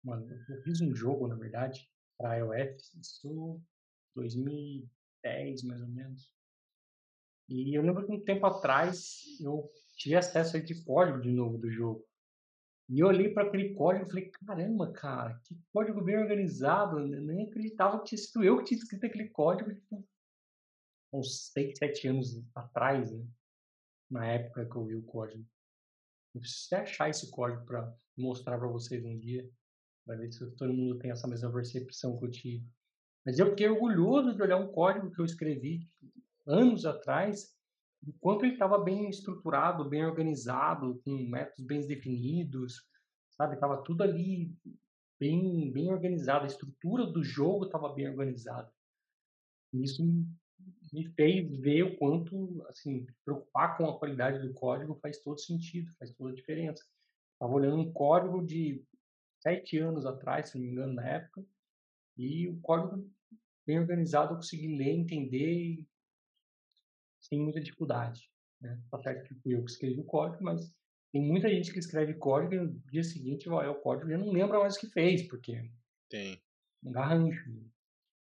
Uma, 0.05 0.21
eu 0.49 0.63
fiz 0.63 0.81
um 0.81 0.95
jogo, 0.95 1.27
na 1.27 1.35
verdade, 1.35 1.89
para 2.19 2.37
iOS, 2.37 2.95
isso 2.95 3.61
2010 4.15 5.63
mais 5.63 5.81
ou 5.81 5.89
menos. 5.89 6.33
E 7.49 7.75
eu 7.77 7.83
lembro 7.83 8.07
que 8.07 8.13
um 8.13 8.25
tempo 8.25 8.47
atrás 8.47 9.23
eu 9.41 9.71
tive 9.97 10.17
acesso 10.17 10.57
a 10.57 10.61
esse 10.61 10.85
código 10.85 11.21
de 11.21 11.31
novo 11.31 11.59
do 11.59 11.71
jogo. 11.71 12.07
E 12.89 13.01
eu 13.01 13.07
olhei 13.07 13.33
para 13.33 13.45
aquele 13.45 13.75
código 13.75 14.05
e 14.05 14.09
falei, 14.09 14.31
caramba, 14.31 14.93
cara, 14.93 15.41
que 15.45 15.59
código 15.73 16.03
bem 16.03 16.19
organizado. 16.19 16.99
Eu 16.99 17.23
nem 17.23 17.47
acreditava 17.47 17.99
que 17.99 18.07
tinha 18.07 18.19
sido 18.19 18.45
eu 18.45 18.59
que 18.59 18.65
tinha 18.65 18.79
escrito 18.79 19.07
aquele 19.07 19.31
código 19.31 19.75
tipo, 19.75 20.07
uns 21.13 21.51
6, 21.53 21.79
7 21.79 22.09
anos 22.09 22.45
atrás, 22.55 23.11
né? 23.11 23.27
na 24.11 24.27
época 24.27 24.67
que 24.67 24.77
eu 24.77 24.85
vi 24.85 24.95
o 24.97 25.03
código. 25.03 25.45
Eu 26.35 26.41
preciso 26.41 26.77
achar 26.77 27.09
esse 27.09 27.31
código 27.31 27.65
para 27.65 27.97
mostrar 28.17 28.59
para 28.59 28.69
vocês 28.69 29.05
um 29.05 29.19
dia, 29.19 29.49
para 30.05 30.17
ver 30.17 30.33
se 30.33 30.51
todo 30.57 30.73
mundo 30.73 30.99
tem 30.99 31.11
essa 31.11 31.27
mesma 31.27 31.53
percepção 31.53 32.19
que 32.19 32.25
eu 32.25 32.31
tive. 32.31 32.67
Mas 33.25 33.39
eu 33.39 33.51
fiquei 33.51 33.69
orgulhoso 33.69 34.35
de 34.35 34.43
olhar 34.43 34.59
um 34.59 34.71
código 34.71 35.11
que 35.11 35.21
eu 35.21 35.25
escrevi 35.25 35.89
anos 36.47 36.85
atrás, 36.85 37.55
enquanto 38.07 38.45
ele 38.45 38.53
estava 38.53 38.79
bem 38.79 39.09
estruturado, 39.09 39.89
bem 39.89 40.05
organizado, 40.05 41.01
com 41.05 41.17
métodos 41.27 41.65
bem 41.65 41.87
definidos, 41.87 42.87
sabe? 43.31 43.59
Tava 43.59 43.83
tudo 43.83 44.03
ali 44.03 44.55
bem, 45.19 45.73
bem 45.73 45.91
organizado, 45.91 46.45
a 46.45 46.49
estrutura 46.49 47.07
do 47.07 47.25
jogo 47.25 47.65
estava 47.65 47.93
bem 47.95 48.09
organizada. 48.09 48.71
Isso 49.73 50.05
me 50.93 51.09
fez 51.15 51.51
ver 51.61 51.83
o 51.83 51.97
quanto, 51.97 52.65
assim, 52.69 53.07
preocupar 53.25 53.77
com 53.77 53.89
a 53.89 53.99
qualidade 53.99 54.47
do 54.47 54.55
código 54.55 54.99
faz 55.03 55.19
todo 55.19 55.41
sentido, 55.41 55.91
faz 55.99 56.13
toda 56.13 56.31
a 56.31 56.35
diferença. 56.35 56.85
Estava 57.33 57.53
olhando 57.53 57.79
um 57.79 57.93
código 57.93 58.45
de 58.45 58.85
sete 59.45 59.79
anos 59.79 60.07
atrás, 60.07 60.49
se 60.49 60.57
não 60.57 60.65
me 60.65 60.73
engano, 60.73 60.95
na 60.95 61.07
época, 61.07 61.45
e 62.17 62.49
o 62.49 62.59
código 62.61 63.09
bem 63.67 63.79
organizado 63.79 64.33
eu 64.33 64.37
consegui 64.37 64.77
ler, 64.77 64.91
entender 64.91 65.85
sem 67.21 67.41
muita 67.41 67.61
dificuldade. 67.61 68.31
Né? 68.61 68.81
Tá 68.91 68.99
certo 69.03 69.29
que 69.29 69.35
fui 69.35 69.55
eu 69.55 69.65
que 69.65 69.71
escrevi 69.71 70.01
o 70.01 70.05
código, 70.05 70.43
mas 70.43 70.73
tem 71.13 71.23
muita 71.23 71.49
gente 71.49 71.73
que 71.73 71.79
escreve 71.79 72.15
código 72.15 72.55
e 72.55 72.59
no 72.59 72.73
dia 72.91 73.05
seguinte 73.05 73.49
vai 73.49 73.69
o 73.69 73.81
código 73.81 74.11
e 74.11 74.17
não 74.17 74.33
lembra 74.33 74.59
mais 74.59 74.77
o 74.77 74.81
que 74.81 74.89
fez, 74.89 75.29
porque 75.29 75.71
tem 76.09 76.43
um 76.83 76.91
garrancho. 76.91 77.51
Né? 77.51 77.71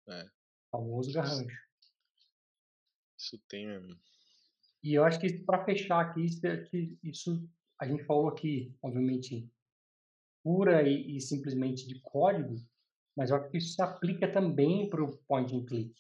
É. 0.09 0.31
Famoso 0.71 1.13
garrancho. 1.13 1.65
Isso 3.17 3.39
tem 3.49 3.67
mesmo. 3.67 3.97
E 4.83 4.95
eu 4.95 5.05
acho 5.05 5.19
que 5.19 5.33
para 5.45 5.65
fechar 5.65 6.01
aqui, 6.01 6.27
que 6.69 6.99
isso 7.03 7.49
a 7.79 7.87
gente 7.87 8.05
falou 8.05 8.29
aqui, 8.29 8.77
obviamente, 8.83 9.49
pura 10.45 10.87
e, 10.87 11.17
e, 11.17 11.21
simplesmente 11.21 11.89
de 11.89 11.99
código, 12.01 12.55
mas 13.17 13.31
eu 13.31 13.37
acho 13.37 13.51
que 13.51 13.59
isso 13.59 13.75
se 13.75 13.83
aplica 13.83 14.31
também 14.31 14.89
para 14.91 15.03
o 15.03 15.17
point 15.27 15.57
and 15.57 15.65
click. 15.65 15.95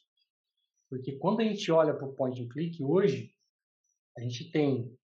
Porque 0.91 1.17
quando 1.17 1.41
a 1.41 1.45
gente 1.45 1.73
olha 1.73 1.95
para 1.95 2.07
o 2.07 2.13
point 2.13 2.41
and 2.41 2.49
click 2.49 2.83
hoje, 2.83 3.35
a 4.17 4.21
gente 4.21 4.51
tem, 4.53 4.97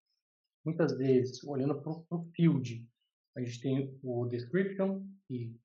muitas 0.64 0.96
vezes, 0.96 1.42
olhando 1.42 1.80
para 1.80 1.90
o 1.90 2.24
field, 2.36 2.86
a 3.36 3.40
gente 3.40 3.60
tem 3.60 3.98
o 4.02 4.26
description, 4.26 5.06
que 5.26 5.56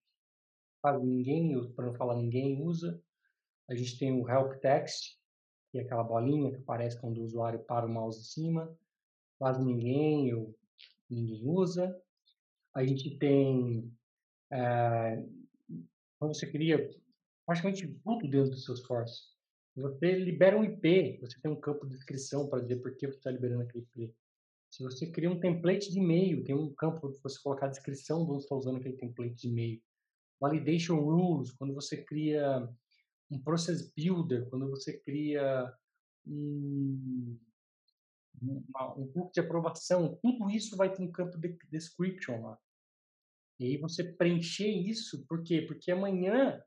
quase 0.81 1.05
ninguém, 1.05 1.73
para 1.73 1.87
não 1.87 1.95
falar 1.95 2.15
ninguém, 2.15 2.61
usa. 2.61 3.01
A 3.67 3.75
gente 3.75 3.97
tem 3.97 4.11
o 4.11 4.29
help 4.29 4.59
text, 4.61 5.17
que 5.71 5.79
é 5.79 5.81
aquela 5.81 6.03
bolinha 6.03 6.51
que 6.51 6.57
aparece 6.57 6.99
quando 6.99 7.17
o 7.17 7.23
usuário 7.23 7.59
para 7.65 7.85
o 7.85 7.89
mouse 7.89 8.19
em 8.19 8.23
cima. 8.23 8.77
Quase 9.37 9.63
ninguém 9.63 10.33
ou 10.33 10.55
ninguém 11.09 11.41
usa. 11.47 11.99
A 12.75 12.83
gente 12.83 13.17
tem, 13.17 13.91
é, 14.51 15.23
quando 16.19 16.35
você 16.35 16.45
cria 16.51 16.89
praticamente 17.45 17.87
tudo 18.03 18.27
dentro 18.27 18.51
do 18.51 18.57
Salesforce. 18.57 19.33
Você 19.75 20.15
libera 20.19 20.57
um 20.57 20.63
IP, 20.63 21.19
você 21.21 21.39
tem 21.41 21.51
um 21.51 21.59
campo 21.59 21.85
de 21.85 21.95
descrição 21.95 22.47
para 22.47 22.61
dizer 22.61 22.77
por 22.77 22.95
que 22.95 23.07
você 23.07 23.17
está 23.17 23.31
liberando 23.31 23.63
aquele 23.63 23.83
IP. 23.83 24.13
Se 24.71 24.83
você 24.83 25.09
cria 25.09 25.29
um 25.29 25.39
template 25.39 25.91
de 25.91 25.99
e-mail, 25.99 26.43
tem 26.43 26.55
um 26.55 26.73
campo 26.73 27.09
para 27.09 27.29
você 27.29 27.41
colocar 27.41 27.67
a 27.67 27.69
descrição 27.69 28.25
de 28.25 28.31
onde 28.31 28.43
está 28.43 28.55
usando 28.55 28.77
aquele 28.77 28.95
template 28.95 29.35
de 29.35 29.47
e-mail. 29.47 29.81
Validation 30.39 30.99
rules, 30.99 31.51
quando 31.51 31.73
você 31.73 32.03
cria 32.03 32.69
um 33.29 33.39
process 33.41 33.91
builder, 33.95 34.49
quando 34.49 34.69
você 34.69 34.97
cria 34.99 35.73
um, 36.25 37.37
um 38.41 39.05
book 39.13 39.33
de 39.33 39.39
aprovação, 39.39 40.17
tudo 40.21 40.49
isso 40.49 40.75
vai 40.75 40.91
ter 40.91 41.01
um 41.01 41.11
campo 41.11 41.37
de 41.37 41.57
description 41.69 42.41
lá. 42.41 42.59
E 43.59 43.65
aí 43.65 43.77
você 43.77 44.03
preencher 44.03 44.67
isso, 44.67 45.25
por 45.27 45.43
quê? 45.43 45.61
Porque 45.61 45.91
amanhã 45.91 46.61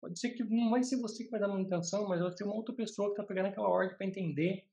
pode 0.00 0.18
ser 0.18 0.30
que 0.30 0.44
não 0.44 0.70
vai 0.70 0.82
ser 0.82 0.96
você 0.98 1.24
que 1.24 1.30
vai 1.30 1.40
dar 1.40 1.48
manutenção, 1.48 2.06
mas 2.08 2.20
vai 2.20 2.30
ser 2.36 2.44
uma 2.44 2.54
outra 2.54 2.74
pessoa 2.74 3.08
que 3.08 3.14
está 3.14 3.24
pegando 3.24 3.46
aquela 3.46 3.68
ordem 3.68 3.96
para 3.96 4.06
entender. 4.06 4.64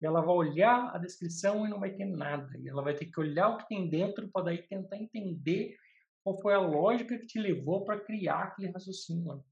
E 0.00 0.06
ela 0.06 0.20
vai 0.20 0.34
olhar 0.34 0.94
a 0.94 0.98
descrição 0.98 1.66
e 1.66 1.70
não 1.70 1.78
vai 1.78 1.94
ter 1.94 2.04
nada. 2.04 2.58
E 2.58 2.68
ela 2.68 2.82
vai 2.82 2.94
ter 2.94 3.06
que 3.06 3.20
olhar 3.20 3.48
o 3.48 3.58
que 3.58 3.68
tem 3.68 3.88
dentro 3.88 4.28
para 4.28 4.46
daí 4.46 4.62
tentar 4.62 4.96
entender 4.96 5.76
qual 6.22 6.40
foi 6.40 6.54
a 6.54 6.60
lógica 6.60 7.18
que 7.18 7.26
te 7.26 7.38
levou 7.38 7.84
para 7.84 8.00
criar 8.00 8.44
aquele 8.44 8.72
raciocínio. 8.72 9.44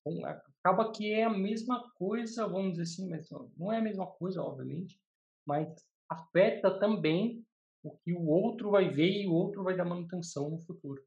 Então, 0.00 0.26
acaba 0.26 0.92
que 0.92 1.12
é 1.12 1.24
a 1.24 1.30
mesma 1.30 1.90
coisa, 1.92 2.46
vamos 2.46 2.72
dizer 2.72 2.82
assim, 2.82 3.08
mas 3.08 3.28
não 3.56 3.72
é 3.72 3.78
a 3.78 3.82
mesma 3.82 4.06
coisa, 4.06 4.42
obviamente, 4.42 5.00
mas 5.46 5.68
afeta 6.08 6.78
também 6.78 7.44
o 7.82 7.96
que 7.98 8.12
o 8.12 8.26
outro 8.26 8.70
vai 8.70 8.88
ver 8.88 9.22
e 9.22 9.26
o 9.26 9.32
outro 9.32 9.62
vai 9.62 9.76
dar 9.76 9.84
manutenção 9.84 10.50
no 10.50 10.62
futuro. 10.64 11.02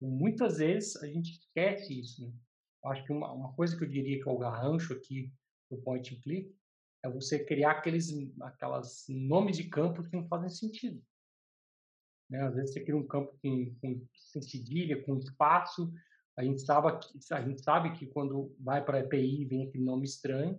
muitas 0.00 0.58
vezes 0.58 0.96
a 0.96 1.06
gente 1.06 1.32
esquece 1.32 2.00
isso. 2.00 2.26
Né? 2.26 2.32
Acho 2.86 3.04
que 3.04 3.12
uma, 3.12 3.32
uma, 3.32 3.52
coisa 3.54 3.76
que 3.76 3.84
eu 3.84 3.88
diria 3.88 4.22
que 4.22 4.28
é 4.28 4.32
o 4.32 4.38
garrancho 4.38 4.94
aqui 4.94 5.32
do 5.70 5.78
point 5.78 6.14
and 6.14 6.20
click 6.20 6.56
é 7.02 7.10
você 7.10 7.44
criar 7.44 7.72
aqueles 7.72 8.08
aquelas 8.42 9.04
nomes 9.08 9.56
de 9.56 9.68
campo 9.68 10.02
que 10.02 10.16
não 10.16 10.26
fazem 10.28 10.48
sentido. 10.48 11.02
Né? 12.28 12.42
Às 12.42 12.54
vezes 12.54 12.72
você 12.72 12.80
cria 12.80 12.96
um 12.96 13.06
campo 13.06 13.36
com, 13.42 13.74
com 13.80 14.06
cedilha, 14.14 15.02
com 15.02 15.16
espaço, 15.16 15.92
a 16.36 16.44
gente 16.44 16.62
sabe 16.62 16.98
que, 16.98 17.34
a 17.34 17.42
gente 17.42 17.62
sabe 17.62 17.92
que 17.92 18.06
quando 18.06 18.54
vai 18.58 18.82
para 18.82 18.98
a 18.98 19.00
EPI 19.00 19.44
vem 19.44 19.66
aquele 19.66 19.84
nome 19.84 20.04
estranho 20.04 20.58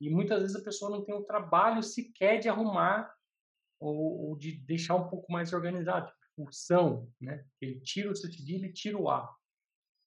e 0.00 0.08
muitas 0.08 0.40
vezes 0.40 0.56
a 0.56 0.64
pessoa 0.64 0.90
não 0.90 1.04
tem 1.04 1.14
o 1.14 1.24
trabalho 1.24 1.82
sequer 1.82 2.38
de 2.38 2.48
arrumar 2.48 3.12
ou, 3.82 4.28
ou 4.28 4.36
de 4.36 4.52
deixar 4.64 4.94
um 4.96 5.08
pouco 5.08 5.30
mais 5.30 5.52
organizado. 5.52 6.06
Tipo, 6.06 6.22
função, 6.34 7.10
né? 7.20 7.46
Ele 7.60 7.80
tira 7.80 8.10
o 8.10 8.16
cedilha 8.16 8.66
e 8.66 8.72
tira 8.72 8.98
o 8.98 9.08
A. 9.08 9.36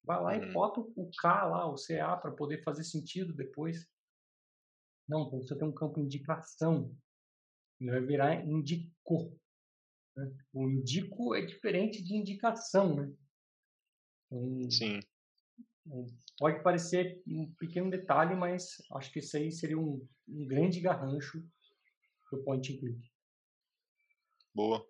Vai 0.03 0.21
lá 0.21 0.37
uhum. 0.37 0.43
e 0.43 0.53
bota 0.53 0.79
o 0.79 1.11
K 1.19 1.45
lá, 1.45 1.67
o 1.67 1.75
CA, 1.75 2.15
para 2.17 2.31
poder 2.31 2.63
fazer 2.63 2.83
sentido 2.83 3.33
depois. 3.33 3.87
Não, 5.07 5.29
você 5.29 5.55
tem 5.57 5.67
um 5.67 5.73
campo 5.73 5.99
indicação. 5.99 6.95
Ele 7.79 7.91
vai 7.91 8.01
virar 8.01 8.45
indicou. 8.45 9.37
Né? 10.15 10.31
O 10.53 10.69
indico 10.69 11.35
é 11.35 11.45
diferente 11.45 12.03
de 12.03 12.15
indicação, 12.15 12.95
né? 12.95 13.13
Um, 14.31 14.69
Sim. 14.69 14.99
Um, 15.85 16.07
pode 16.39 16.63
parecer 16.63 17.21
um 17.27 17.53
pequeno 17.59 17.91
detalhe, 17.91 18.35
mas 18.35 18.77
acho 18.93 19.11
que 19.11 19.19
isso 19.19 19.37
aí 19.37 19.51
seria 19.51 19.77
um, 19.77 20.07
um 20.27 20.47
grande 20.47 20.79
garrancho 20.79 21.43
do 22.31 22.43
point 22.43 22.73
and 22.73 22.79
click. 22.79 23.14
Boa. 24.55 24.89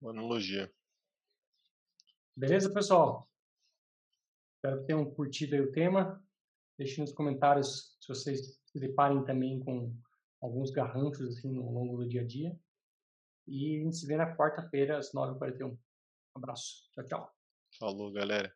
Boa 0.00 0.14
analogia. 0.14 0.72
Beleza, 2.34 2.72
pessoal? 2.72 3.30
Espero 4.56 4.80
que 4.80 4.86
tenham 4.86 5.14
curtido 5.14 5.54
o 5.56 5.70
tema. 5.70 6.24
Deixem 6.78 7.04
nos 7.04 7.12
comentários 7.12 7.94
se 8.00 8.08
vocês 8.08 8.58
se 8.64 8.80
deparem 8.80 9.22
também 9.26 9.60
com 9.60 9.94
alguns 10.40 10.70
garranchos 10.70 11.36
assim 11.36 11.52
no 11.52 11.70
longo 11.70 11.98
do 11.98 12.08
dia 12.08 12.22
a 12.22 12.26
dia. 12.26 12.58
E 13.46 13.76
a 13.76 13.84
gente 13.84 13.96
se 13.96 14.06
vê 14.06 14.16
na 14.16 14.34
quarta-feira 14.34 14.96
às 14.96 15.12
9h41. 15.12 15.70
Um 15.70 15.78
abraço. 16.34 16.90
Tchau, 16.92 17.04
tchau. 17.04 17.36
Falou, 17.78 18.10
galera. 18.10 18.50